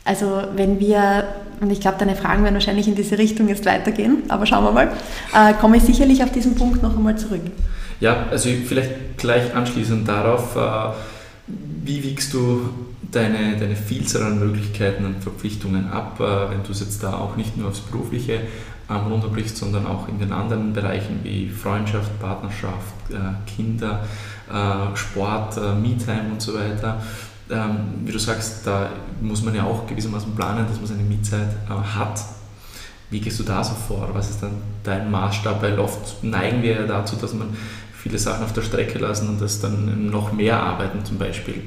[0.05, 1.27] Also wenn wir,
[1.61, 4.73] und ich glaube, deine Fragen werden wahrscheinlich in diese Richtung jetzt weitergehen, aber schauen wir
[4.73, 4.93] mal,
[5.35, 7.43] äh, komme ich sicherlich auf diesen Punkt noch einmal zurück.
[7.99, 10.95] Ja, also vielleicht gleich anschließend darauf, äh,
[11.85, 12.69] wie wiegst du
[13.11, 17.37] deine, deine Vielzahl an Möglichkeiten und Verpflichtungen ab, äh, wenn du es jetzt da auch
[17.37, 18.41] nicht nur aufs Berufliche
[18.91, 24.05] ähm, runterbrichst, sondern auch in den anderen Bereichen wie Freundschaft, Partnerschaft, äh, Kinder,
[24.49, 27.01] äh, Sport, äh, Me-Time und so weiter
[27.51, 31.49] ähm, wie du sagst, da muss man ja auch gewissermaßen planen, dass man seine Mietzeit
[31.69, 32.21] äh, hat.
[33.11, 34.09] Wie gehst du da so vor?
[34.13, 35.63] Was ist dann dein Maßstab?
[35.63, 37.57] Weil oft neigen wir ja dazu, dass man
[37.97, 41.63] viele Sachen auf der Strecke lassen und das dann noch mehr arbeiten zum Beispiel.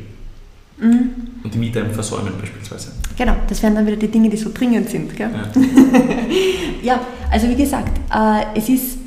[0.80, 1.10] Mhm.
[1.44, 2.92] Und die Mieter versäumen beispielsweise.
[3.18, 5.16] Genau, das wären dann wieder die Dinge, die so dringend sind.
[5.16, 5.30] Gell?
[5.32, 5.62] Ja.
[6.96, 7.00] ja,
[7.32, 8.98] also wie gesagt, äh, es ist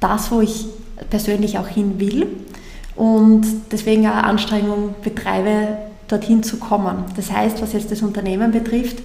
[0.00, 0.66] das, wo ich
[1.10, 2.26] persönlich auch hin will
[2.96, 5.68] und deswegen eine Anstrengung betreibe,
[6.08, 7.04] dorthin zu kommen.
[7.16, 8.98] Das heißt, was jetzt das Unternehmen betrifft,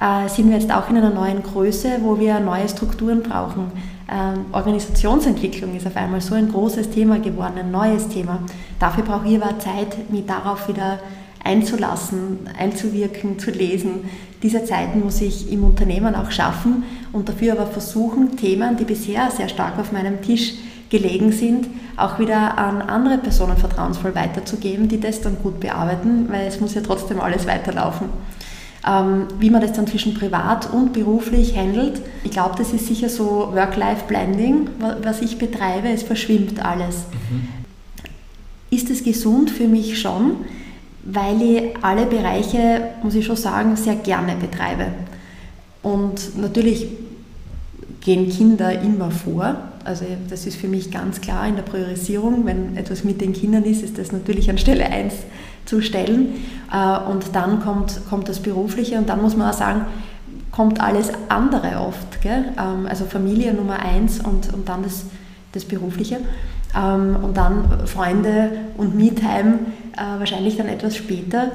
[0.00, 3.72] äh, sind wir jetzt auch in einer neuen Größe, wo wir neue Strukturen brauchen.
[4.10, 8.40] Ähm, Organisationsentwicklung ist auf einmal so ein großes Thema geworden, ein neues Thema.
[8.78, 10.98] Dafür brauche ich aber Zeit, mich darauf wieder
[11.44, 14.04] einzulassen, einzuwirken, zu lesen.
[14.42, 19.30] Diese Zeiten muss ich im Unternehmen auch schaffen und dafür aber versuchen, Themen, die bisher
[19.30, 20.54] sehr stark auf meinem Tisch
[20.90, 26.46] gelegen sind, auch wieder an andere Personen vertrauensvoll weiterzugeben, die das dann gut bearbeiten, weil
[26.46, 28.08] es muss ja trotzdem alles weiterlaufen.
[28.86, 33.08] Ähm, wie man das dann zwischen privat und beruflich handelt, ich glaube, das ist sicher
[33.08, 34.68] so Work-Life-Blending,
[35.02, 37.04] was ich betreibe, es verschwimmt alles.
[37.30, 37.48] Mhm.
[38.70, 40.38] Ist es gesund für mich schon,
[41.04, 44.86] weil ich alle Bereiche, muss ich schon sagen, sehr gerne betreibe.
[45.82, 46.86] Und natürlich
[48.00, 52.46] gehen Kinder immer vor, also das ist für mich ganz klar in der Priorisierung.
[52.46, 55.12] Wenn etwas mit den Kindern ist, ist das natürlich an Stelle 1
[55.64, 56.34] zu stellen.
[56.72, 59.86] Äh, und dann kommt, kommt das Berufliche und dann muss man auch sagen,
[60.50, 62.20] kommt alles andere oft.
[62.20, 62.44] Gell?
[62.58, 65.04] Ähm, also Familie Nummer 1 und, und dann das,
[65.52, 66.18] das Berufliche.
[66.76, 69.58] Ähm, und dann Freunde und Me-Time
[69.96, 71.52] äh, wahrscheinlich dann etwas später.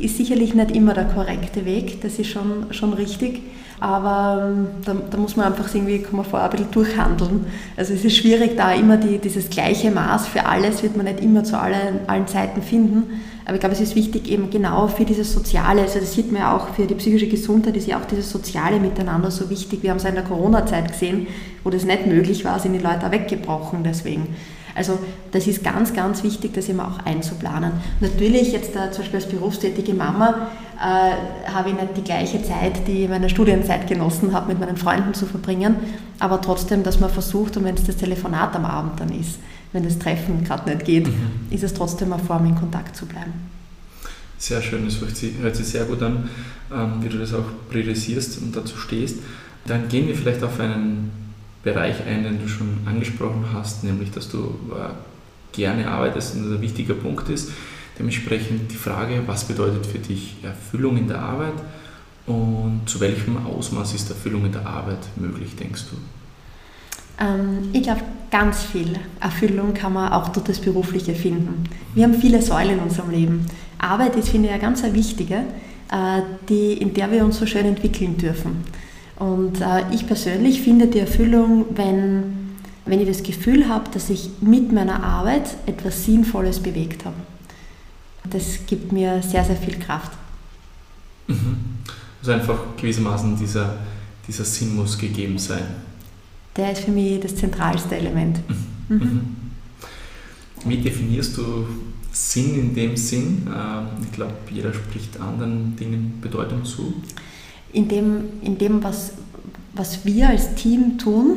[0.00, 3.42] Ist sicherlich nicht immer der korrekte Weg, das ist schon, schon richtig.
[3.80, 7.46] Aber ähm, da, da, muss man einfach irgendwie, kann man vorher ein bisschen durchhandeln.
[7.76, 11.20] Also es ist schwierig, da immer die, dieses gleiche Maß für alles wird man nicht
[11.20, 13.04] immer zu allen, allen Zeiten finden.
[13.44, 16.42] Aber ich glaube, es ist wichtig eben genau für dieses Soziale, also das sieht man
[16.42, 19.82] ja auch für die psychische Gesundheit, ist ja auch dieses Soziale miteinander so wichtig.
[19.82, 21.28] Wir haben es in der Corona-Zeit gesehen,
[21.64, 24.36] wo das nicht möglich war, sind die Leute auch weggebrochen deswegen.
[24.78, 24.98] Also
[25.32, 27.72] das ist ganz, ganz wichtig, das immer auch einzuplanen.
[28.00, 32.86] Natürlich jetzt äh, zum Beispiel als berufstätige Mama äh, habe ich nicht die gleiche Zeit,
[32.86, 35.76] die ich in meiner Studienzeit genossen habe, mit meinen Freunden zu verbringen,
[36.20, 39.38] aber trotzdem, dass man versucht, und wenn es das Telefonat am Abend dann ist,
[39.72, 41.12] wenn das Treffen gerade nicht geht, mhm.
[41.50, 43.32] ist es trotzdem eine Form, in Kontakt zu bleiben.
[44.38, 46.28] Sehr schön, das hört sich sehr gut an,
[46.72, 49.16] ähm, wie du das auch priorisierst und dazu stehst.
[49.66, 51.27] Dann gehen wir vielleicht auf einen
[51.72, 54.90] Bereich ein, den du schon angesprochen hast, nämlich dass du äh,
[55.52, 57.50] gerne arbeitest und ein wichtiger Punkt ist.
[57.98, 61.54] Dementsprechend die Frage, was bedeutet für dich Erfüllung in der Arbeit
[62.26, 65.96] und zu welchem Ausmaß ist Erfüllung in der Arbeit möglich, denkst du?
[67.24, 71.64] Ähm, ich glaube, ganz viel Erfüllung kann man auch durch das Berufliche finden.
[71.94, 73.46] Wir haben viele Säulen in unserem Leben.
[73.78, 75.36] Arbeit ist, finde ich, eine ganz wichtige,
[75.90, 78.64] äh, die, in der wir uns so schön entwickeln dürfen.
[79.18, 82.54] Und äh, ich persönlich finde die Erfüllung, wenn,
[82.86, 87.16] wenn ich das Gefühl habe, dass ich mit meiner Arbeit etwas Sinnvolles bewegt habe.
[88.30, 90.12] Das gibt mir sehr, sehr viel Kraft.
[91.26, 91.56] Mhm.
[92.20, 93.78] Also einfach gewissermaßen dieser,
[94.26, 95.64] dieser Sinn muss gegeben sein.
[96.56, 98.38] Der ist für mich das zentralste Element.
[98.88, 98.96] Mhm.
[98.96, 99.36] Mhm.
[100.64, 101.66] Wie definierst du
[102.12, 103.48] Sinn in dem Sinn?
[103.48, 106.94] Ähm, ich glaube, jeder spricht anderen Dingen Bedeutung zu.
[107.72, 109.12] In dem, in dem was,
[109.74, 111.36] was wir als Team tun,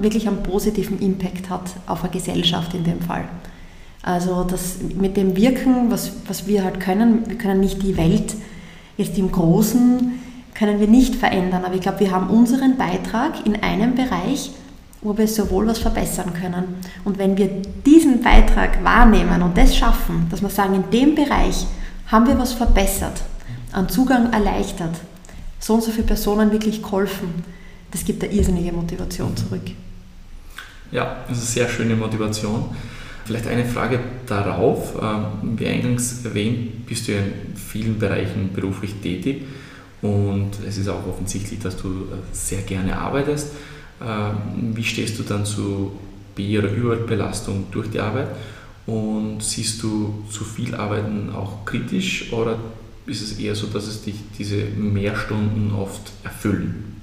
[0.00, 3.24] wirklich einen positiven Impact hat auf eine Gesellschaft in dem Fall.
[4.02, 8.34] Also das mit dem Wirken, was, was wir halt können, wir können nicht die Welt
[8.96, 10.12] jetzt im Großen,
[10.54, 14.52] können wir nicht verändern, aber ich glaube, wir haben unseren Beitrag in einem Bereich,
[15.00, 16.76] wo wir sowohl was verbessern können.
[17.04, 17.48] Und wenn wir
[17.84, 21.66] diesen Beitrag wahrnehmen und das schaffen, dass wir sagen, in dem Bereich
[22.06, 23.22] haben wir was verbessert,
[23.72, 24.94] an Zugang erleichtert,
[25.64, 27.42] so und so viele Personen wirklich geholfen,
[27.90, 29.62] das gibt eine irrsinnige Motivation zurück.
[30.92, 32.64] Ja, das ist eine sehr schöne Motivation.
[33.24, 34.94] Vielleicht eine Frage darauf.
[35.00, 39.44] Ähm, wie eingangs erwähnt, bist du ja in vielen Bereichen beruflich tätig
[40.02, 43.52] und es ist auch offensichtlich, dass du äh, sehr gerne arbeitest.
[44.06, 45.92] Ähm, wie stehst du dann zu
[46.34, 48.28] B- oder Überbelastung durch die Arbeit?
[48.86, 52.58] Und siehst du zu viel Arbeiten auch kritisch oder
[53.06, 57.00] ist es eher so, dass es dich diese Mehrstunden oft erfüllen?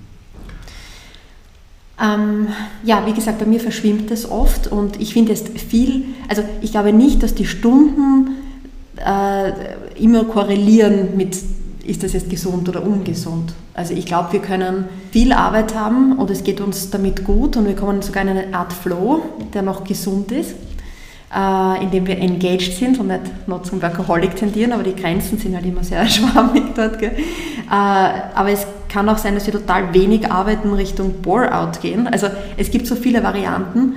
[2.02, 2.48] Ähm,
[2.84, 6.72] ja, wie gesagt, bei mir verschwimmt es oft und ich finde es viel, also ich
[6.72, 8.38] glaube nicht, dass die Stunden
[8.98, 9.52] äh,
[10.02, 11.38] immer korrelieren mit,
[11.86, 13.54] ist das jetzt gesund oder ungesund.
[13.76, 17.68] Also ich glaube, wir können viel Arbeit haben und es geht uns damit gut und
[17.68, 19.22] wir kommen sogar in eine Art Flow,
[19.54, 20.56] der noch gesund ist
[21.34, 25.38] äh, in dem wir engaged sind und nicht nur zum Workaholic tendieren, aber die Grenzen
[25.38, 27.00] sind halt immer sehr schwammig dort.
[27.00, 27.12] Gell?
[27.12, 32.08] Äh, aber es kann auch sein, dass wir total wenig arbeiten Richtung Bore-out gehen.
[32.08, 33.96] Also es gibt so viele Varianten.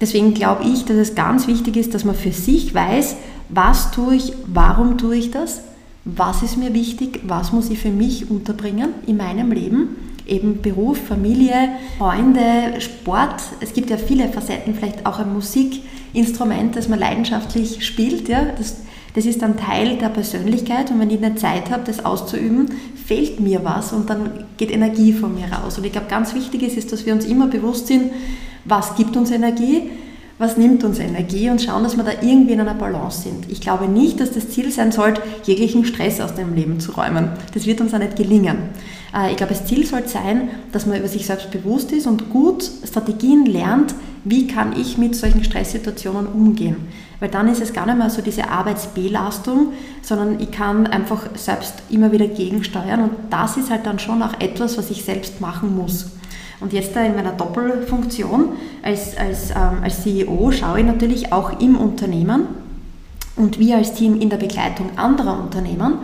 [0.00, 3.16] Deswegen glaube ich, dass es ganz wichtig ist, dass man für sich weiß,
[3.48, 5.62] was tue ich, warum tue ich das,
[6.04, 9.96] was ist mir wichtig, was muss ich für mich unterbringen in meinem Leben.
[10.26, 11.54] Eben Beruf, Familie,
[11.98, 13.42] Freunde, Sport.
[13.60, 15.82] Es gibt ja viele Facetten, vielleicht auch eine Musik
[16.14, 18.28] Instrument, das man leidenschaftlich spielt.
[18.28, 18.46] Ja?
[18.56, 18.76] Das,
[19.14, 22.70] das ist dann Teil der Persönlichkeit und wenn ich eine Zeit habe, das auszuüben,
[23.04, 25.78] fehlt mir was und dann geht Energie von mir raus.
[25.78, 28.10] Und ich glaube, ganz wichtig ist, ist, dass wir uns immer bewusst sind,
[28.64, 29.90] was gibt uns Energie,
[30.38, 33.50] was nimmt uns Energie und schauen, dass wir da irgendwie in einer Balance sind.
[33.50, 37.28] Ich glaube nicht, dass das Ziel sein sollte, jeglichen Stress aus dem Leben zu räumen.
[37.52, 38.56] Das wird uns auch nicht gelingen.
[39.14, 42.30] Äh, ich glaube, das Ziel sollte sein, dass man über sich selbst bewusst ist und
[42.30, 43.94] gut Strategien lernt,
[44.24, 46.76] wie kann ich mit solchen Stresssituationen umgehen.
[47.20, 49.68] Weil dann ist es gar nicht mehr so diese Arbeitsbelastung,
[50.02, 54.40] sondern ich kann einfach selbst immer wieder gegensteuern und das ist halt dann schon auch
[54.40, 56.06] etwas, was ich selbst machen muss.
[56.60, 58.50] Und jetzt da in meiner Doppelfunktion
[58.82, 62.46] als, als, ähm, als CEO schaue ich natürlich auch im Unternehmen
[63.36, 65.98] und wir als Team in der Begleitung anderer Unternehmen,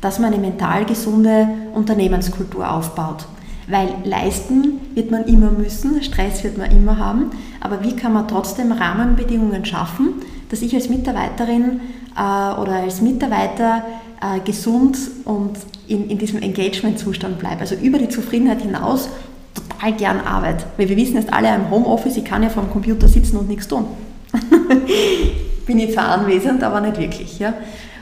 [0.00, 3.26] dass man eine mental gesunde Unternehmenskultur aufbaut.
[3.68, 8.28] Weil leisten wird man immer müssen, Stress wird man immer haben, aber wie kann man
[8.28, 10.14] trotzdem Rahmenbedingungen schaffen,
[10.50, 11.80] dass ich als Mitarbeiterin
[12.16, 13.82] äh, oder als Mitarbeiter
[14.20, 17.60] äh, gesund und in, in diesem Engagement-Zustand bleibe.
[17.60, 19.08] Also über die Zufriedenheit hinaus
[19.54, 20.64] total gern Arbeit.
[20.76, 23.66] Weil wir wissen jetzt alle im Homeoffice, ich kann ja vor Computer sitzen und nichts
[23.66, 23.86] tun.
[25.66, 27.38] Bin ich zwar anwesend, aber nicht wirklich.
[27.38, 27.54] Ja?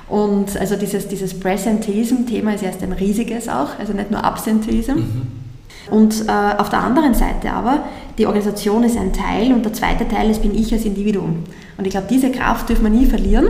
[0.08, 4.92] Und also dieses, dieses Presenteeism-Thema ist erst ein riesiges auch, also nicht nur Absenteeism.
[4.92, 5.43] Mhm.
[5.90, 7.84] Und äh, auf der anderen Seite aber,
[8.16, 11.44] die Organisation ist ein Teil und der zweite Teil ist, bin ich als Individuum.
[11.76, 13.48] Und ich glaube, diese Kraft dürfen wir nie verlieren,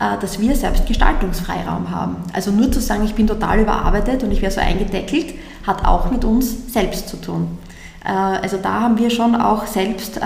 [0.00, 2.16] äh, dass wir selbst Gestaltungsfreiraum haben.
[2.32, 5.34] Also nur zu sagen, ich bin total überarbeitet und ich wäre so eingedeckelt,
[5.66, 7.58] hat auch mit uns selbst zu tun.
[8.04, 10.20] Äh, also da haben wir schon auch selbst, äh,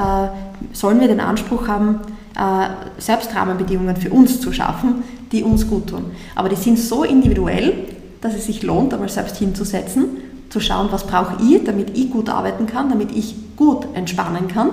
[0.73, 2.01] sollen wir den Anspruch haben,
[2.37, 6.11] äh, selbst Rahmenbedingungen für uns zu schaffen, die uns gut tun.
[6.35, 7.87] Aber die sind so individuell,
[8.21, 10.09] dass es sich lohnt, einmal selbst hinzusetzen
[10.51, 14.71] zu schauen, was brauche ich, damit ich gut arbeiten kann, damit ich gut entspannen kann.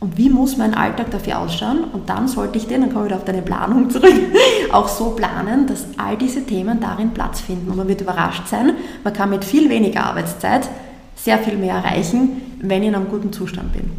[0.00, 1.84] Und wie muss mein Alltag dafür ausschauen?
[1.92, 4.12] Und dann sollte ich den, dann komme ich wieder auf deine Planung zurück,
[4.72, 7.70] auch so planen, dass all diese Themen darin Platz finden.
[7.70, 10.68] Und man wird überrascht sein, man kann mit viel weniger Arbeitszeit
[11.16, 13.90] sehr viel mehr erreichen, wenn ich in einem guten Zustand bin.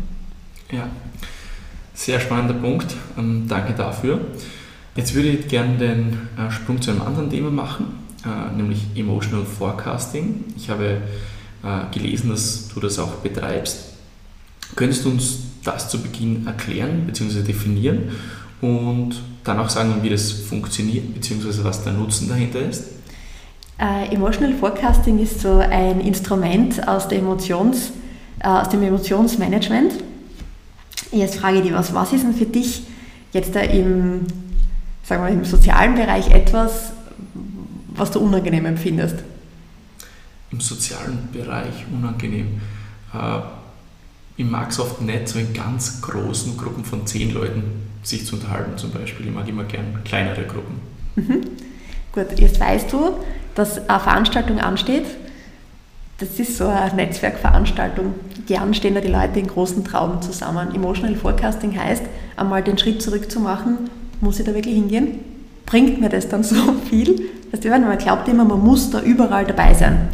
[0.72, 0.88] Ja,
[1.96, 2.96] sehr spannender Punkt.
[3.18, 4.20] Ähm, danke dafür.
[4.96, 9.46] Jetzt würde ich gerne den äh, Sprung zu einem anderen Thema machen äh, nämlich Emotional
[9.46, 10.46] Forecasting.
[10.58, 11.02] Ich habe
[11.64, 13.94] äh, gelesen, dass du das auch betreibst.
[14.76, 17.42] Könntest du uns das zu Beginn erklären bzw.
[17.42, 18.12] definieren
[18.62, 21.64] und dann auch sagen, wie das funktioniert bzw.
[21.64, 22.86] was der Nutzen dahinter ist?
[23.80, 27.92] Uh, Emotional Forecasting ist so ein Instrument aus, Emotions,
[28.44, 29.94] uh, aus dem Emotionsmanagement.
[31.12, 32.84] Jetzt frage ich dich was, was ist denn für dich
[33.34, 34.22] jetzt da im,
[35.04, 36.94] sagen wir, im sozialen Bereich etwas,
[37.96, 39.18] was du unangenehm empfindest?
[40.52, 42.62] Im sozialen Bereich unangenehm.
[43.14, 43.40] Äh,
[44.38, 47.64] ich mag es oft nicht, so in ganz großen Gruppen von zehn Leuten
[48.04, 49.28] sich zu unterhalten zum Beispiel.
[49.28, 50.80] Ich mag immer gern kleinere Gruppen.
[51.16, 51.42] Mhm.
[52.12, 53.18] Gut, jetzt weißt du,
[53.56, 55.06] dass eine Veranstaltung ansteht.
[56.18, 58.14] Das ist so eine Netzwerkveranstaltung.
[58.48, 60.74] Gern stehen da die Leute in großen Trauben zusammen.
[60.74, 62.04] Emotional Forecasting heißt,
[62.38, 63.90] einmal den Schritt zurück zu machen,
[64.22, 65.20] muss ich da wirklich hingehen?
[65.66, 66.56] Bringt mir das dann so
[66.90, 67.30] viel?
[67.52, 70.10] Dass die man glaubt immer, man muss da überall dabei sein.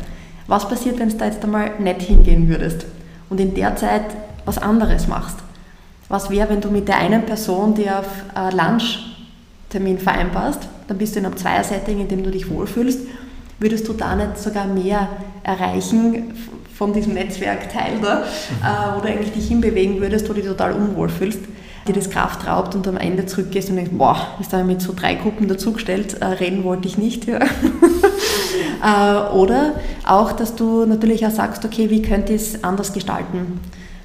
[0.47, 2.85] Was passiert, wenn du da jetzt einmal nicht hingehen würdest
[3.29, 4.03] und in der Zeit
[4.45, 5.37] was anderes machst?
[6.09, 8.05] Was wäre, wenn du mit der einen Person, die auf
[8.53, 12.99] Lunchtermin vereinbarst, dann bist du in einem Zweier-Setting, in dem du dich wohlfühlst,
[13.59, 15.07] würdest du da nicht sogar mehr
[15.43, 16.33] erreichen
[16.75, 18.23] von diesem Netzwerkteil da, mhm.
[18.23, 21.39] äh, wo du eigentlich dich hinbewegen würdest, wo du dich total unwohl fühlst,
[21.87, 24.93] dir das Kraft raubt und am Ende zurückgehst und denkst, boah, ist da mit so
[24.95, 27.25] drei Gruppen dazugestellt, äh, reden wollte ich nicht.
[27.25, 27.39] Ja.
[28.83, 29.73] äh, oder
[30.05, 33.59] auch, dass du natürlich auch sagst, okay, wie könnte ich es anders gestalten?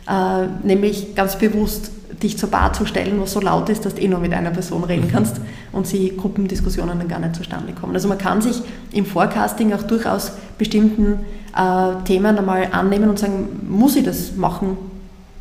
[0.09, 1.91] Äh, nämlich ganz bewusst
[2.23, 4.51] dich zur Bar zu stellen, was so laut ist, dass du eh nur mit einer
[4.51, 5.12] Person reden mhm.
[5.12, 5.37] kannst
[5.73, 7.95] und sie Gruppendiskussionen dann gar nicht zustande kommen.
[7.95, 8.62] Also man kann sich
[8.93, 11.21] im Forecasting auch durchaus bestimmten
[11.55, 14.79] äh, Themen einmal annehmen und sagen, muss ich das machen?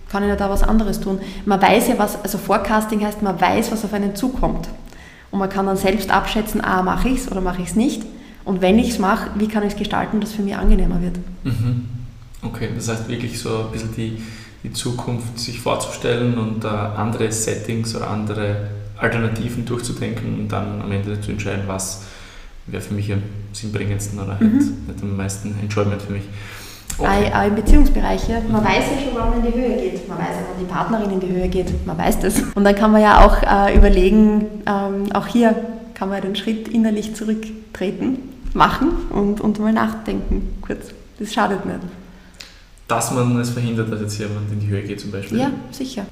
[0.09, 1.19] Kann ich da was anderes tun?
[1.45, 4.69] Man weiß ja, was, also Forecasting heißt, man weiß, was auf einen zukommt.
[5.31, 8.03] Und man kann dann selbst abschätzen, ah, mache ich es oder mache ich es nicht?
[8.45, 11.01] Und wenn ich es mache, wie kann ich es gestalten, dass es für mich angenehmer
[11.01, 11.17] wird?
[11.43, 11.85] Mhm.
[12.43, 14.21] Okay, das heißt wirklich so ein bisschen die
[14.65, 20.91] die Zukunft sich vorzustellen und äh, andere Settings oder andere Alternativen durchzudenken und dann am
[20.91, 22.03] Ende zu entscheiden, was
[22.65, 23.21] wäre für mich am
[23.53, 24.57] sinnbringendsten oder halt mhm.
[24.57, 26.23] nicht am meisten Enjoyment für mich.
[26.97, 27.31] Okay.
[27.33, 28.39] Auch im Beziehungsbereich, ja.
[28.49, 30.07] Man weiß ja schon, wann man in die Höhe geht.
[30.07, 31.85] Man weiß ja, wann die Partnerin in die Höhe geht.
[31.85, 32.41] Man weiß das.
[32.55, 35.55] Und dann kann man ja auch äh, überlegen, ähm, auch hier
[35.93, 38.19] kann man den Schritt innerlich zurücktreten,
[38.53, 40.91] machen und, und mal nachdenken kurz.
[41.19, 41.79] Das schadet nicht
[42.87, 45.39] dass man es verhindert, dass jetzt jemand in die Höhe geht zum Beispiel.
[45.39, 46.05] Ja, sicher.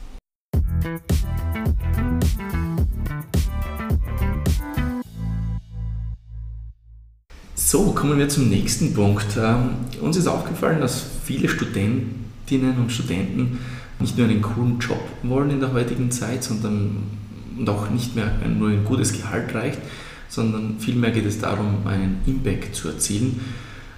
[7.73, 9.35] So, kommen wir zum nächsten Punkt.
[9.35, 13.57] Ähm, uns ist aufgefallen, dass viele Studentinnen und Studenten
[13.97, 16.97] nicht nur einen coolen Job wollen in der heutigen Zeit, sondern
[17.57, 19.79] und auch nicht mehr nur ein gutes Gehalt reicht,
[20.29, 23.41] sondern vielmehr geht es darum, einen Impact zu erzielen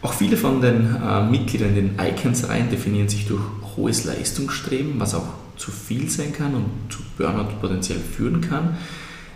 [0.05, 3.41] auch viele von den äh, Mitgliedern in den Icons-Reihen definieren sich durch
[3.75, 5.25] hohes Leistungsstreben, was auch
[5.57, 8.77] zu viel sein kann und zu Burnout potenziell führen kann.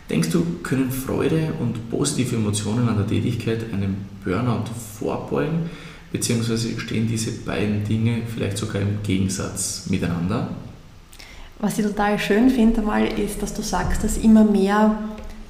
[0.09, 4.65] Denkst du, können Freude und positive Emotionen an der Tätigkeit einem Burnout
[4.99, 5.69] vorbeugen?
[6.11, 10.49] Beziehungsweise stehen diese beiden Dinge vielleicht sogar im Gegensatz miteinander?
[11.59, 14.97] Was ich total schön finde, einmal ist, dass du sagst, dass immer mehr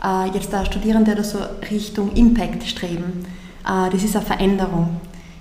[0.03, 3.25] äh, jetzt da Studierende oder so Richtung Impact streben.
[3.65, 4.99] Äh, das ist eine Veränderung.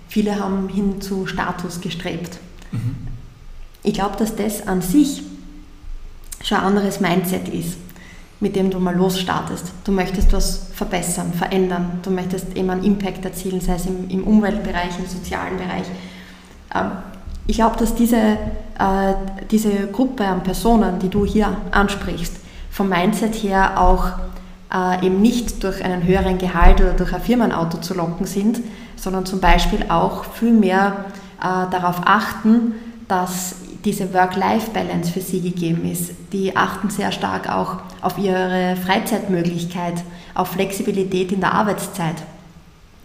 [0.08, 2.38] Viele haben hin zu Status gestrebt.
[2.70, 2.94] Mhm.
[3.82, 5.22] Ich glaube, dass das an sich
[6.42, 7.78] schon ein anderes Mindset ist,
[8.40, 9.72] mit dem du mal losstartest.
[9.84, 12.00] Du möchtest was verbessern, verändern.
[12.02, 15.86] Du möchtest eben einen Impact erzielen, sei es im, im Umweltbereich, im sozialen Bereich.
[16.74, 16.90] Ähm,
[17.46, 19.14] ich glaube, dass diese, äh,
[19.50, 22.36] diese Gruppe an Personen, die du hier ansprichst,
[22.70, 24.10] vom Mindset her auch
[24.72, 28.60] äh, eben nicht durch einen höheren Gehalt oder durch ein Firmenauto zu locken sind,
[28.96, 31.06] sondern zum Beispiel auch viel mehr
[31.40, 32.74] äh, darauf achten,
[33.08, 33.56] dass
[33.88, 36.10] diese Work-Life-Balance für sie gegeben ist.
[36.34, 39.94] Die achten sehr stark auch auf ihre Freizeitmöglichkeit,
[40.34, 42.16] auf Flexibilität in der Arbeitszeit.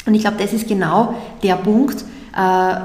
[0.05, 2.03] Und ich glaube, das ist genau der Punkt,
[2.35, 2.75] äh,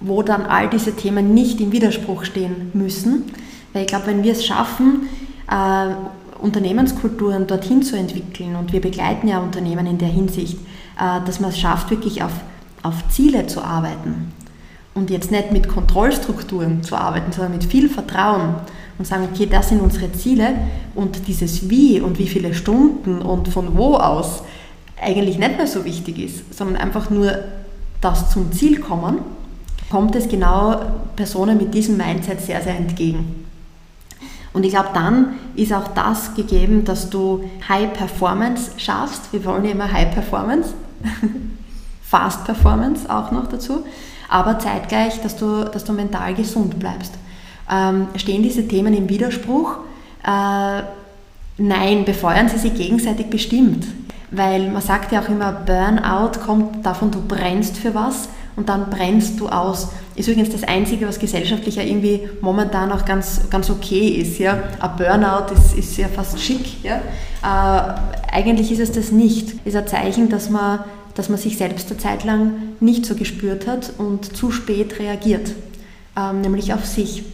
[0.00, 3.24] wo dann all diese Themen nicht im Widerspruch stehen müssen.
[3.72, 5.08] Weil ich glaube, wenn wir es schaffen,
[5.50, 5.94] äh,
[6.38, 10.58] Unternehmenskulturen dorthin zu entwickeln, und wir begleiten ja Unternehmen in der Hinsicht,
[11.00, 12.32] äh, dass man es schafft, wirklich auf,
[12.82, 14.32] auf Ziele zu arbeiten
[14.94, 18.54] und jetzt nicht mit Kontrollstrukturen zu arbeiten, sondern mit viel Vertrauen
[18.98, 20.54] und sagen, okay, das sind unsere Ziele
[20.94, 24.42] und dieses Wie und wie viele Stunden und von wo aus
[25.00, 27.36] eigentlich nicht mehr so wichtig ist, sondern einfach nur
[28.00, 29.18] das zum Ziel kommen,
[29.90, 30.80] kommt es genau
[31.16, 33.44] Personen mit diesem Mindset sehr, sehr entgegen.
[34.52, 39.32] Und ich glaube, dann ist auch das gegeben, dass du High Performance schaffst.
[39.32, 40.74] Wir wollen ja immer High Performance,
[42.02, 43.84] Fast Performance auch noch dazu,
[44.32, 47.12] aber zeitgleich, dass du, dass du mental gesund bleibst.
[47.70, 49.76] Ähm, stehen diese Themen im Widerspruch?
[50.24, 50.82] Äh,
[51.58, 53.86] nein, befeuern sie sich gegenseitig bestimmt.
[54.30, 58.88] Weil man sagt ja auch immer, Burnout kommt davon, du brennst für was und dann
[58.88, 59.88] brennst du aus.
[60.14, 64.38] Ist übrigens das Einzige, was gesellschaftlich ja irgendwie momentan auch ganz, ganz okay ist.
[64.38, 64.62] Ja?
[64.80, 66.82] Ein Burnout ist, ist ja fast schick.
[66.82, 66.96] Ja?
[67.42, 69.66] Äh, eigentlich ist es das nicht.
[69.66, 70.80] Ist ein Zeichen, dass man,
[71.14, 75.52] dass man sich selbst eine Zeit lang nicht so gespürt hat und zu spät reagiert,
[76.16, 77.24] äh, nämlich auf sich.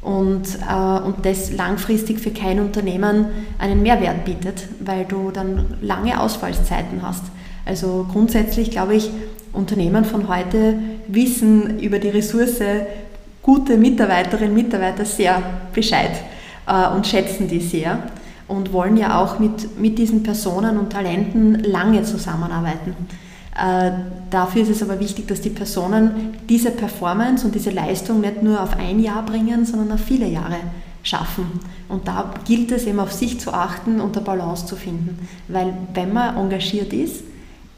[0.00, 3.26] Und, äh, und das langfristig für kein Unternehmen
[3.58, 7.22] einen Mehrwert bietet, weil du dann lange Ausfallszeiten hast.
[7.64, 9.10] Also grundsätzlich glaube ich,
[9.52, 10.74] Unternehmen von heute
[11.08, 12.62] wissen über die Ressource
[13.42, 15.42] gute Mitarbeiterinnen und Mitarbeiter sehr
[15.74, 16.12] Bescheid
[16.66, 18.02] äh, und schätzen die sehr
[18.48, 22.94] und wollen ja auch mit, mit diesen Personen und Talenten lange zusammenarbeiten.
[23.56, 23.90] Äh,
[24.30, 28.62] dafür ist es aber wichtig, dass die Personen diese Performance und diese Leistung nicht nur
[28.62, 30.56] auf ein Jahr bringen, sondern auf viele Jahre
[31.02, 31.60] schaffen.
[31.88, 35.28] Und da gilt es eben auf sich zu achten und eine Balance zu finden.
[35.48, 37.24] Weil wenn man engagiert ist,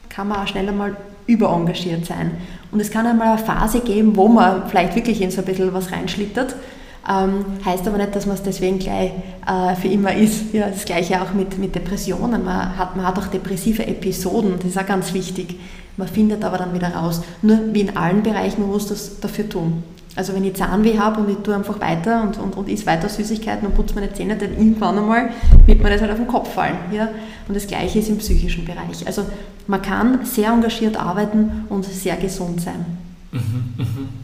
[0.09, 0.97] kann man auch schneller mal
[1.27, 2.33] überengagiert sein.
[2.71, 5.73] Und es kann einmal eine Phase geben, wo man vielleicht wirklich in so ein bisschen
[5.73, 6.55] was reinschlittert.
[7.09, 9.13] Ähm, heißt aber nicht, dass man es deswegen gleich
[9.47, 10.55] äh, für immer ist.
[10.55, 12.45] Ja, das gleiche auch mit, mit Depressionen.
[12.45, 15.57] Man hat, man hat auch depressive Episoden, das ist auch ganz wichtig.
[15.97, 17.23] Man findet aber dann wieder raus.
[17.43, 19.83] Nur wie in allen Bereichen, man muss das dafür tun.
[20.17, 23.09] Also wenn ich Zahnweh habe und ich tue einfach weiter und, und, und esse weiter
[23.09, 25.31] Süßigkeiten und putze meine Zähne, dann irgendwann einmal
[25.67, 26.77] wird mir das halt auf den Kopf fallen.
[26.93, 27.09] Ja?
[27.49, 29.07] Und das Gleiche ist im psychischen Bereich.
[29.07, 29.25] Also
[29.67, 32.85] man kann sehr engagiert arbeiten und sehr gesund sein.
[33.33, 33.41] Mhm,
[33.77, 34.24] mhm.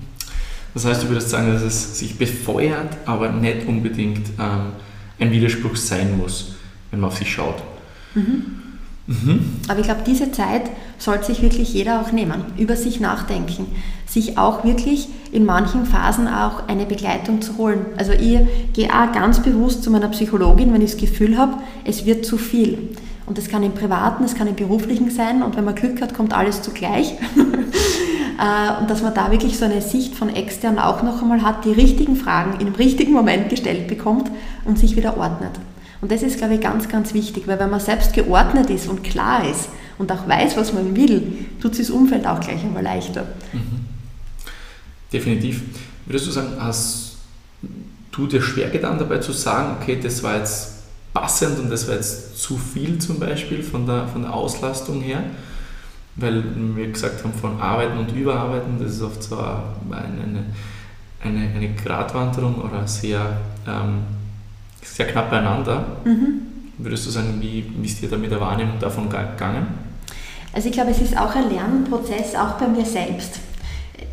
[0.75, 4.73] Das heißt, du würdest sagen, dass es sich befeuert, aber nicht unbedingt ähm,
[5.19, 6.55] ein Widerspruch sein muss,
[6.91, 7.63] wenn man auf sich schaut.
[8.15, 8.61] Mhm.
[9.07, 9.41] Mhm.
[9.69, 13.67] Aber ich glaube, diese Zeit sollte sich wirklich jeder auch nehmen, über sich nachdenken,
[14.07, 17.87] sich auch wirklich in manchen Phasen auch eine Begleitung zu holen.
[17.97, 18.39] Also ich
[18.73, 21.55] gehe auch ganz bewusst zu meiner Psychologin, wenn ich das Gefühl habe,
[21.85, 22.91] es wird zu viel.
[23.27, 26.15] Und das kann im privaten, es kann im beruflichen sein und wenn man Glück hat,
[26.15, 27.15] kommt alles zugleich.
[28.41, 31.67] Äh, und dass man da wirklich so eine Sicht von extern auch noch einmal hat,
[31.67, 34.31] die richtigen Fragen dem richtigen Moment gestellt bekommt
[34.65, 35.53] und sich wieder ordnet.
[36.01, 39.05] Und das ist, glaube ich, ganz, ganz wichtig, weil wenn man selbst geordnet ist und
[39.05, 39.69] klar ist
[39.99, 43.27] und auch weiß, was man will, tut sich das Umfeld auch gleich einmal leichter.
[43.53, 43.85] Mhm.
[45.13, 45.61] Definitiv.
[46.07, 47.17] Würdest du sagen, hast
[48.11, 50.73] du dir schwer getan dabei zu sagen, okay, das war jetzt
[51.13, 55.25] passend und das war jetzt zu viel zum Beispiel von der, von der Auslastung her?
[56.17, 56.43] Weil
[56.77, 60.45] wir gesagt haben, von Arbeiten und Überarbeiten, das ist oft so eine,
[61.23, 64.03] eine, eine Gratwanderung oder sehr, ähm,
[64.83, 65.85] sehr knapp beieinander.
[66.05, 66.43] Mhm.
[66.79, 69.67] Würdest du sagen, wie, wie ist dir da mit der Wahrnehmung davon gegangen?
[70.53, 73.39] Also ich glaube, es ist auch ein Lernprozess, auch bei mir selbst.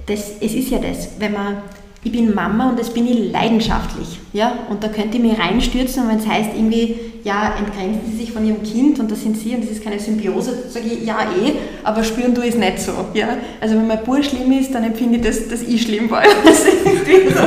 [0.05, 1.57] Das, es ist ja das, wenn man
[2.03, 4.19] ich bin Mama und das bin ich leidenschaftlich.
[4.31, 4.53] Ja?
[4.69, 8.31] Und da könnte ich mich reinstürzen und wenn es heißt irgendwie, ja, entgrenzen Sie sich
[8.31, 11.17] von Ihrem Kind und das sind Sie und das ist keine Symbiose, sage ich, ja
[11.21, 12.93] eh, aber spüren du es nicht so.
[13.13, 13.29] Ja?
[13.59, 16.23] Also wenn mein Bub schlimm ist, dann empfinde ich, dass, dass ich schlimm war.
[16.43, 17.41] Das ist, so,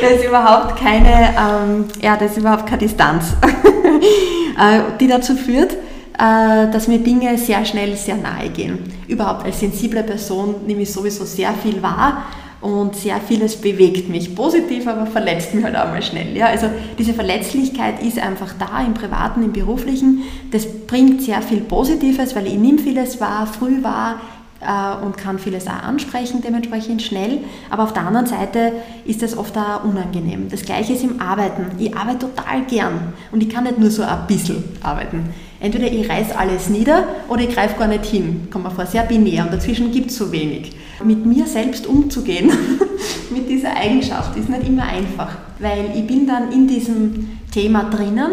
[0.00, 5.72] da ist überhaupt keine, ähm, ja, das ist überhaupt keine Distanz, äh, die dazu führt,
[6.18, 8.78] äh, dass mir Dinge sehr schnell sehr nahe gehen.
[9.06, 12.24] Überhaupt als sensible Person nehme ich sowieso sehr viel wahr
[12.60, 16.36] und sehr vieles bewegt mich positiv, aber verletzt mich halt auch mal schnell.
[16.36, 16.46] Ja?
[16.46, 20.22] Also diese Verletzlichkeit ist einfach da im Privaten, im Beruflichen.
[20.50, 24.20] Das bringt sehr viel Positives, weil ich nehme vieles wahr, früh wahr
[24.60, 27.38] äh, und kann vieles auch ansprechen, dementsprechend schnell.
[27.70, 28.72] Aber auf der anderen Seite
[29.04, 30.48] ist das oft auch unangenehm.
[30.48, 31.66] Das gleiche ist im Arbeiten.
[31.78, 35.32] Ich arbeite total gern und ich kann nicht nur so ein bisschen arbeiten.
[35.60, 38.48] Entweder ich reiß alles nieder oder ich greife gar nicht hin.
[38.50, 40.72] Kommt mir vor, sehr binär und dazwischen gibt es so wenig.
[41.02, 42.50] Mit mir selbst umzugehen,
[43.30, 48.32] mit dieser Eigenschaft, ist nicht immer einfach, weil ich bin dann in diesem Thema drinnen,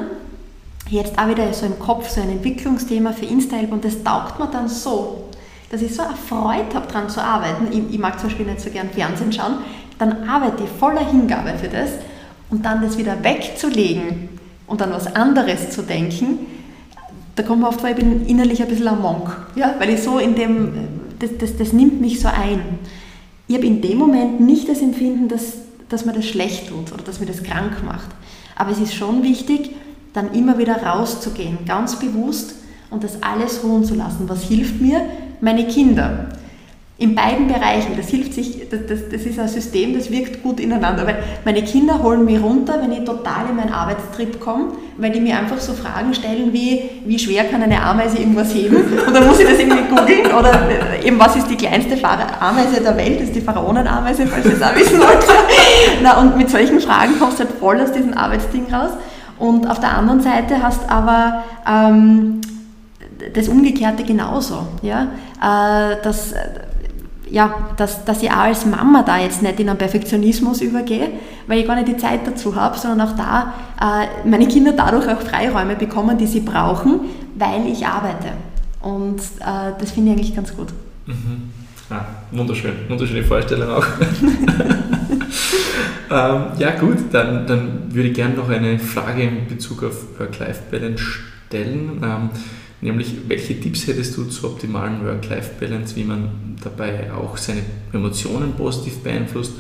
[0.90, 4.48] jetzt auch wieder so im Kopf, so ein Entwicklungsthema für InStyle und das taugt mir
[4.48, 5.30] dann so,
[5.72, 7.68] dass ich so eine Freude habe, daran zu arbeiten.
[7.72, 9.56] Ich, ich mag zum Beispiel nicht so gern Fernsehen schauen,
[9.98, 11.90] dann arbeite ich voller Hingabe für das
[12.52, 14.30] und dann das wieder wegzulegen
[14.68, 16.46] und an was anderes zu denken,
[17.36, 20.02] da kommt man oft vor, ich bin innerlich ein bisschen ein Monk, ja, weil ich
[20.02, 20.74] so in dem
[21.20, 22.62] das, das, das nimmt mich so ein.
[23.48, 25.54] Ich habe in dem Moment nicht das Empfinden, dass,
[25.90, 28.10] dass mir das schlecht tut oder dass mir das krank macht.
[28.56, 29.72] Aber es ist schon wichtig,
[30.14, 32.56] dann immer wieder rauszugehen, ganz bewusst
[32.90, 34.28] und das alles ruhen zu lassen.
[34.28, 35.02] Was hilft mir?
[35.42, 36.30] Meine Kinder
[36.98, 37.98] in beiden Bereichen.
[37.98, 41.06] Das hilft sich, das, das, das, ist ein System, das wirkt gut ineinander.
[41.06, 44.68] Weil meine Kinder holen mich runter, wenn ich total in meinen Arbeitstrip komme,
[44.98, 48.78] weil die mir einfach so Fragen stellen wie, wie schwer kann eine Ameise irgendwas heben?
[49.14, 50.28] Dann muss ich das irgendwie googeln.
[50.28, 50.70] Oder
[51.04, 51.98] eben, was ist die kleinste
[52.40, 53.20] Ameise der Welt?
[53.20, 55.26] Das ist die Pharaonenameise, falls ihr es auch wissen wollt.
[56.02, 58.92] Na, und mit solchen Fragen kommst du halt voll aus diesem Arbeitsding raus.
[59.38, 62.40] Und auf der anderen Seite hast aber ähm,
[63.34, 64.66] das Umgekehrte genauso.
[64.82, 65.10] Ja?
[65.42, 66.34] Äh, das,
[67.30, 71.10] ja, dass, dass ich auch als Mama da jetzt nicht in einen Perfektionismus übergehe,
[71.48, 75.08] weil ich gar nicht die Zeit dazu habe, sondern auch da äh, meine Kinder dadurch
[75.08, 77.02] auch Freiräume bekommen, die sie brauchen,
[77.36, 78.30] weil ich arbeite.
[78.82, 80.68] Und äh, das finde ich eigentlich ganz gut.
[81.08, 81.52] Mhm.
[81.90, 83.86] Ah, wunderschön, wunderschöne Vorstellung auch.
[86.12, 91.04] ähm, ja gut, dann, dann würde ich gerne noch eine Frage in Bezug auf Work-Life-Balance
[91.48, 92.02] stellen.
[92.04, 92.30] Ähm,
[92.86, 97.62] nämlich, welche Tipps hättest du zur optimalen Work-Life-Balance, wie man dabei auch seine
[97.92, 99.54] Emotionen positiv beeinflusst,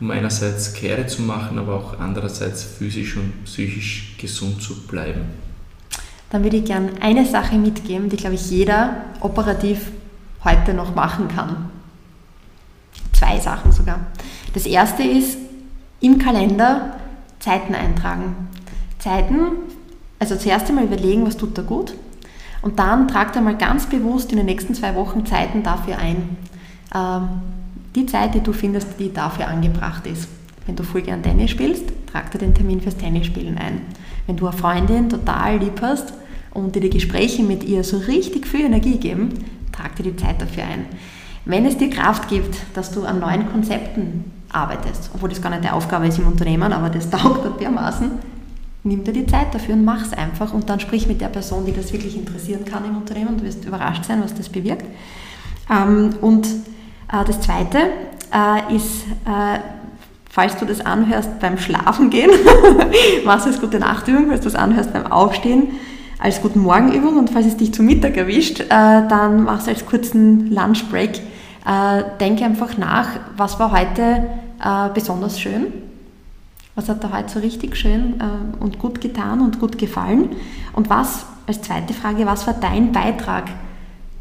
[0.00, 5.20] um einerseits Karriere zu machen, aber auch andererseits physisch und psychisch gesund zu bleiben?
[6.30, 9.92] Dann würde ich gerne eine Sache mitgeben, die, glaube ich, jeder operativ
[10.42, 11.70] heute noch machen kann.
[13.12, 14.00] Zwei Sachen sogar.
[14.54, 15.36] Das erste ist
[16.00, 16.96] im Kalender
[17.38, 18.48] Zeiten eintragen.
[18.98, 19.42] Zeiten,
[20.18, 21.92] also zuerst einmal überlegen, was tut da gut
[22.62, 26.36] und dann tragt einmal ganz bewusst in den nächsten zwei Wochen Zeiten dafür ein.
[26.94, 27.28] Ähm,
[27.94, 30.28] die Zeit, die du findest, die dafür angebracht ist.
[30.66, 33.82] Wenn du voll gern Tennis spielst, trag dir den Termin fürs Tennisspielen ein.
[34.26, 36.14] Wenn du eine Freundin total lieb hast
[36.54, 39.30] und dir die Gespräche mit ihr so richtig viel Energie geben,
[39.72, 40.86] trag dir die Zeit dafür ein.
[41.44, 45.64] Wenn es dir Kraft gibt, dass du an neuen Konzepten arbeitest, obwohl das gar nicht
[45.64, 48.12] deine Aufgabe ist im Unternehmen, aber das taugt dir dermaßen,
[48.84, 51.64] nimm dir die Zeit dafür und mach es einfach und dann sprich mit der Person,
[51.64, 53.38] die das wirklich interessieren kann im Unternehmen.
[53.38, 54.84] Du wirst überrascht sein, was das bewirkt.
[55.70, 57.78] Ähm, und äh, das Zweite
[58.32, 59.60] äh, ist, äh,
[60.28, 62.30] falls du das anhörst beim Schlafen gehen,
[63.24, 65.68] machst du als gute Nachtübung, falls du es anhörst beim Aufstehen,
[66.18, 70.52] als guten Morgenübung und falls es dich zu Mittag erwischt, dann machst du als kurzen
[70.52, 71.20] Lunchbreak.
[72.20, 74.28] Denke einfach nach, was war heute
[74.94, 75.72] besonders schön,
[76.74, 78.14] was hat da heute so richtig schön
[78.60, 80.30] und gut getan und gut gefallen
[80.72, 83.50] und was, als zweite Frage, was war dein Beitrag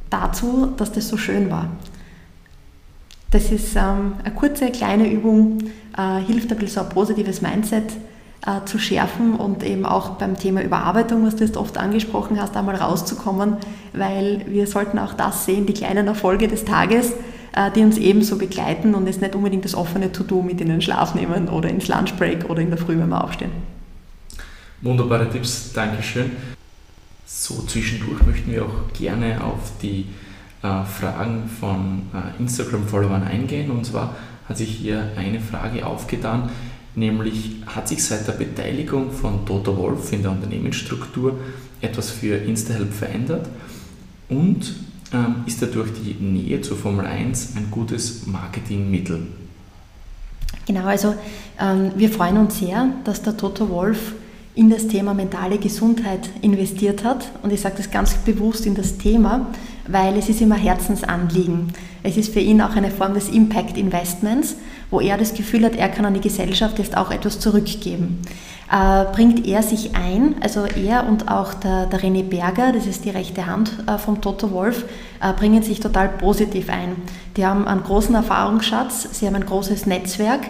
[0.10, 1.70] dazu, dass das so schön war?
[3.30, 5.60] Das ist ähm, eine kurze, kleine Übung,
[6.26, 7.86] hilft ein bisschen so ein positives Mindset
[8.46, 12.58] äh, zu schärfen und eben auch beim Thema Überarbeitung, was du jetzt oft angesprochen hast,
[12.58, 13.58] einmal rauszukommen,
[13.94, 17.16] weil wir sollten auch das sehen, die kleinen Erfolge des Tages, äh,
[17.76, 21.16] die uns ebenso begleiten und es nicht unbedingt das offene To-Do mit in den Schlaf
[21.16, 23.52] nehmen oder ins Lunchbreak oder in der Früh, wenn wir aufstehen.
[24.82, 26.32] Wunderbare Tipps, Dankeschön.
[27.26, 30.06] So, zwischendurch möchten wir auch gerne auf die
[30.64, 33.72] äh, Fragen von äh, Instagram-Followern eingehen.
[33.72, 34.16] Und zwar
[34.48, 36.50] hat sich hier eine Frage aufgetan,
[36.96, 41.38] nämlich hat sich seit der Beteiligung von Toto Wolf in der Unternehmensstruktur
[41.80, 43.48] etwas für InstaHelp verändert
[44.30, 44.76] und
[45.46, 49.28] ist dadurch die Nähe zur Formel 1 ein gutes Marketingmittel?
[50.66, 51.16] Genau, also
[51.60, 54.14] ähm, wir freuen uns sehr, dass der Toto Wolf
[54.56, 57.30] in das Thema mentale Gesundheit investiert hat.
[57.42, 59.48] Und ich sage das ganz bewusst in das Thema,
[59.88, 61.74] weil es ist immer Herzensanliegen.
[62.04, 64.56] Es ist für ihn auch eine Form des Impact Investments
[64.92, 68.20] wo er das Gefühl hat, er kann an die Gesellschaft jetzt auch etwas zurückgeben.
[68.72, 73.04] Äh, bringt er sich ein, also er und auch der, der René Berger, das ist
[73.04, 74.86] die rechte Hand äh, vom Toto Wolf,
[75.22, 76.96] äh, bringen sich total positiv ein.
[77.36, 80.42] Die haben einen großen Erfahrungsschatz, sie haben ein großes Netzwerk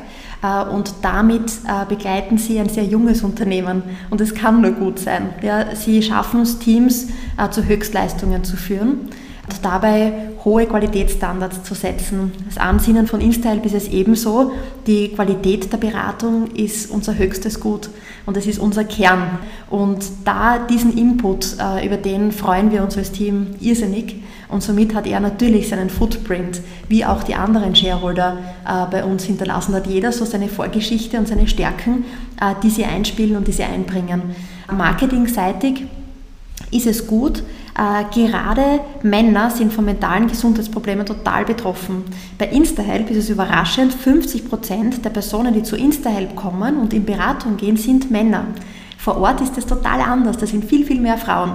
[0.72, 1.52] und damit
[1.88, 5.30] begleiten sie ein sehr junges Unternehmen und es kann nur gut sein.
[5.44, 7.10] Ja, sie schaffen es, Teams
[7.52, 9.12] zu Höchstleistungen zu führen
[9.48, 12.32] und dabei hohe Qualitätsstandards zu setzen.
[12.48, 14.52] Das Ansinnen von InStyle ist es ebenso,
[14.88, 17.92] die Qualität der Beratung ist unser höchstes Gut
[18.26, 19.40] und es ist unser Kern.
[19.70, 24.94] Und da diesen Input, äh, über den freuen wir uns als Team irrsinnig und somit
[24.94, 26.60] hat er natürlich seinen Footprint,
[26.90, 29.74] wie auch die anderen Shareholder äh, bei uns hinterlassen.
[29.74, 32.04] Hat jeder so seine Vorgeschichte und seine Stärken,
[32.40, 34.36] äh, die sie einspielen und die sie einbringen.
[34.70, 35.86] Marketingseitig
[36.70, 37.44] ist es gut,
[37.82, 42.04] äh, gerade Männer sind von mentalen Gesundheitsproblemen total betroffen.
[42.38, 47.06] Bei InstaHelp ist es überraschend, 50 Prozent der Personen, die zu InstaHelp kommen und in
[47.06, 48.46] Beratung gehen, sind Männer.
[49.00, 51.54] Vor Ort ist es total anders, da sind viel, viel mehr Frauen.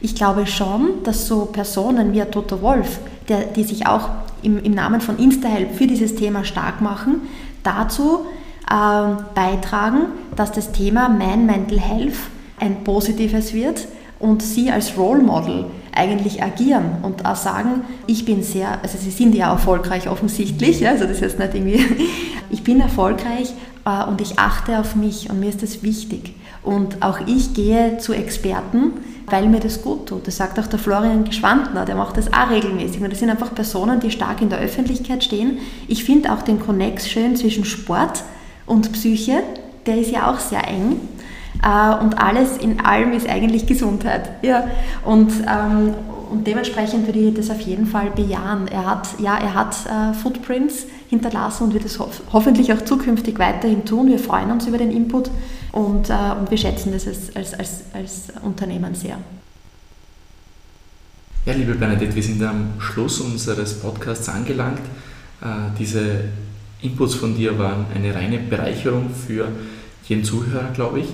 [0.00, 2.98] Ich glaube schon, dass so Personen wie Toto Wolf,
[3.28, 4.08] der, die sich auch
[4.42, 7.20] im, im Namen von InstaHelp für dieses Thema stark machen,
[7.62, 8.26] dazu
[8.68, 12.16] äh, beitragen, dass das Thema Man Mental Health
[12.58, 13.86] ein positives wird
[14.20, 19.10] und sie als Role Model eigentlich agieren und auch sagen, ich bin sehr, also sie
[19.10, 21.84] sind ja erfolgreich offensichtlich, also das ist jetzt nicht irgendwie,
[22.50, 23.52] ich bin erfolgreich
[23.84, 26.34] äh, und ich achte auf mich und mir ist das wichtig.
[26.62, 28.92] Und auch ich gehe zu Experten,
[29.26, 30.26] weil mir das gut tut.
[30.26, 33.00] Das sagt auch der Florian Geschwandner, der macht das auch regelmäßig.
[33.00, 35.58] Und das sind einfach Personen, die stark in der Öffentlichkeit stehen.
[35.88, 38.24] Ich finde auch den Connex schön zwischen Sport
[38.66, 39.42] und Psyche,
[39.86, 41.00] der ist ja auch sehr eng.
[41.62, 44.30] Äh, und alles in allem ist eigentlich Gesundheit.
[44.42, 44.68] Ja.
[45.04, 45.94] Und, ähm,
[46.30, 48.68] und dementsprechend würde ich das auf jeden Fall bejahen.
[48.68, 53.38] Er hat, ja, er hat äh, Footprints hinterlassen und wird es ho hoffentlich auch zukünftig
[53.38, 54.08] weiterhin tun.
[54.08, 55.30] Wir freuen uns über den Input
[55.72, 59.18] und, äh, und wir schätzen das als, als, als, als Unternehmen sehr.
[61.46, 64.82] Ja, liebe Bernadette, wir sind am Schluss unseres Podcasts angelangt.
[65.78, 66.24] Diese
[66.82, 69.48] Inputs von dir waren eine reine Bereicherung für
[70.06, 71.06] jeden Zuhörer, glaube ich.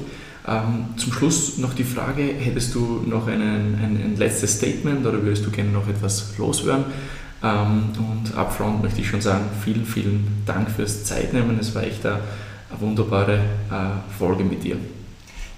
[0.49, 5.23] Ähm, zum Schluss noch die Frage, hättest du noch einen, ein, ein letztes Statement oder
[5.23, 6.85] würdest du gerne noch etwas loswerden?
[7.43, 11.59] Ähm, und upfront möchte ich schon sagen, vielen, vielen Dank fürs Zeitnehmen.
[11.61, 12.21] Es war echt eine,
[12.79, 14.77] wunderbare äh, Folge mit dir.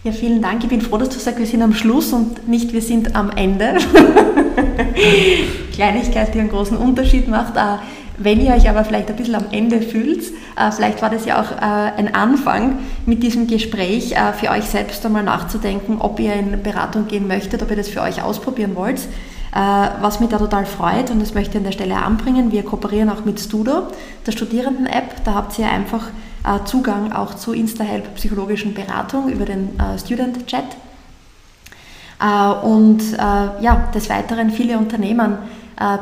[0.05, 0.63] Ja, vielen Dank.
[0.63, 3.31] Ich bin froh, dass du sagst, wir sind am Schluss und nicht wir sind am
[3.31, 3.77] Ende.
[5.73, 7.57] Kleinigkeit, die einen großen Unterschied macht.
[7.57, 7.79] Äh,
[8.19, 10.25] wenn ihr euch aber vielleicht ein bisschen am Ende fühlt,
[10.57, 14.65] äh, vielleicht war das ja auch äh, ein Anfang mit diesem Gespräch äh, für euch
[14.65, 18.75] selbst einmal nachzudenken, ob ihr in Beratung gehen möchtet, ob ihr das für euch ausprobieren
[18.75, 19.01] wollt.
[19.51, 23.09] Was mich da total freut und das möchte ich an der Stelle anbringen, wir kooperieren
[23.09, 23.89] auch mit Studo,
[24.27, 25.25] der Studierenden-App.
[25.25, 26.11] Da habt ihr einfach
[26.67, 30.65] Zugang auch zu InstaHelp psychologischen Beratung über den Student-Chat.
[32.63, 35.39] Und ja, des Weiteren viele Unternehmen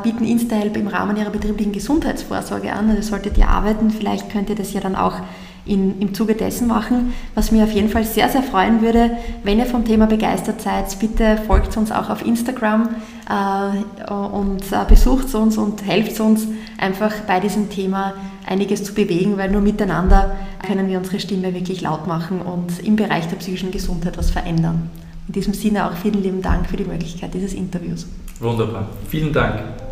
[0.03, 2.91] bieten InstaHelp im Rahmen ihrer betrieblichen Gesundheitsvorsorge an.
[2.91, 5.21] Also solltet ihr arbeiten, vielleicht könnt ihr das ja dann auch
[5.67, 7.13] in, im Zuge dessen machen.
[7.35, 9.11] Was mir auf jeden Fall sehr, sehr freuen würde,
[9.43, 12.89] wenn ihr vom Thema begeistert seid, bitte folgt uns auch auf Instagram
[13.29, 16.47] äh, und äh, besucht uns und helft uns
[16.79, 18.15] einfach bei diesem Thema
[18.47, 22.97] einiges zu bewegen, weil nur miteinander können wir unsere Stimme wirklich laut machen und im
[22.97, 24.91] Bereich der psychischen Gesundheit was verändern.
[25.27, 28.07] In diesem Sinne auch vielen lieben Dank für die Möglichkeit dieses Interviews.
[28.41, 28.87] Wunderbar.
[29.09, 29.86] Vielen Dank.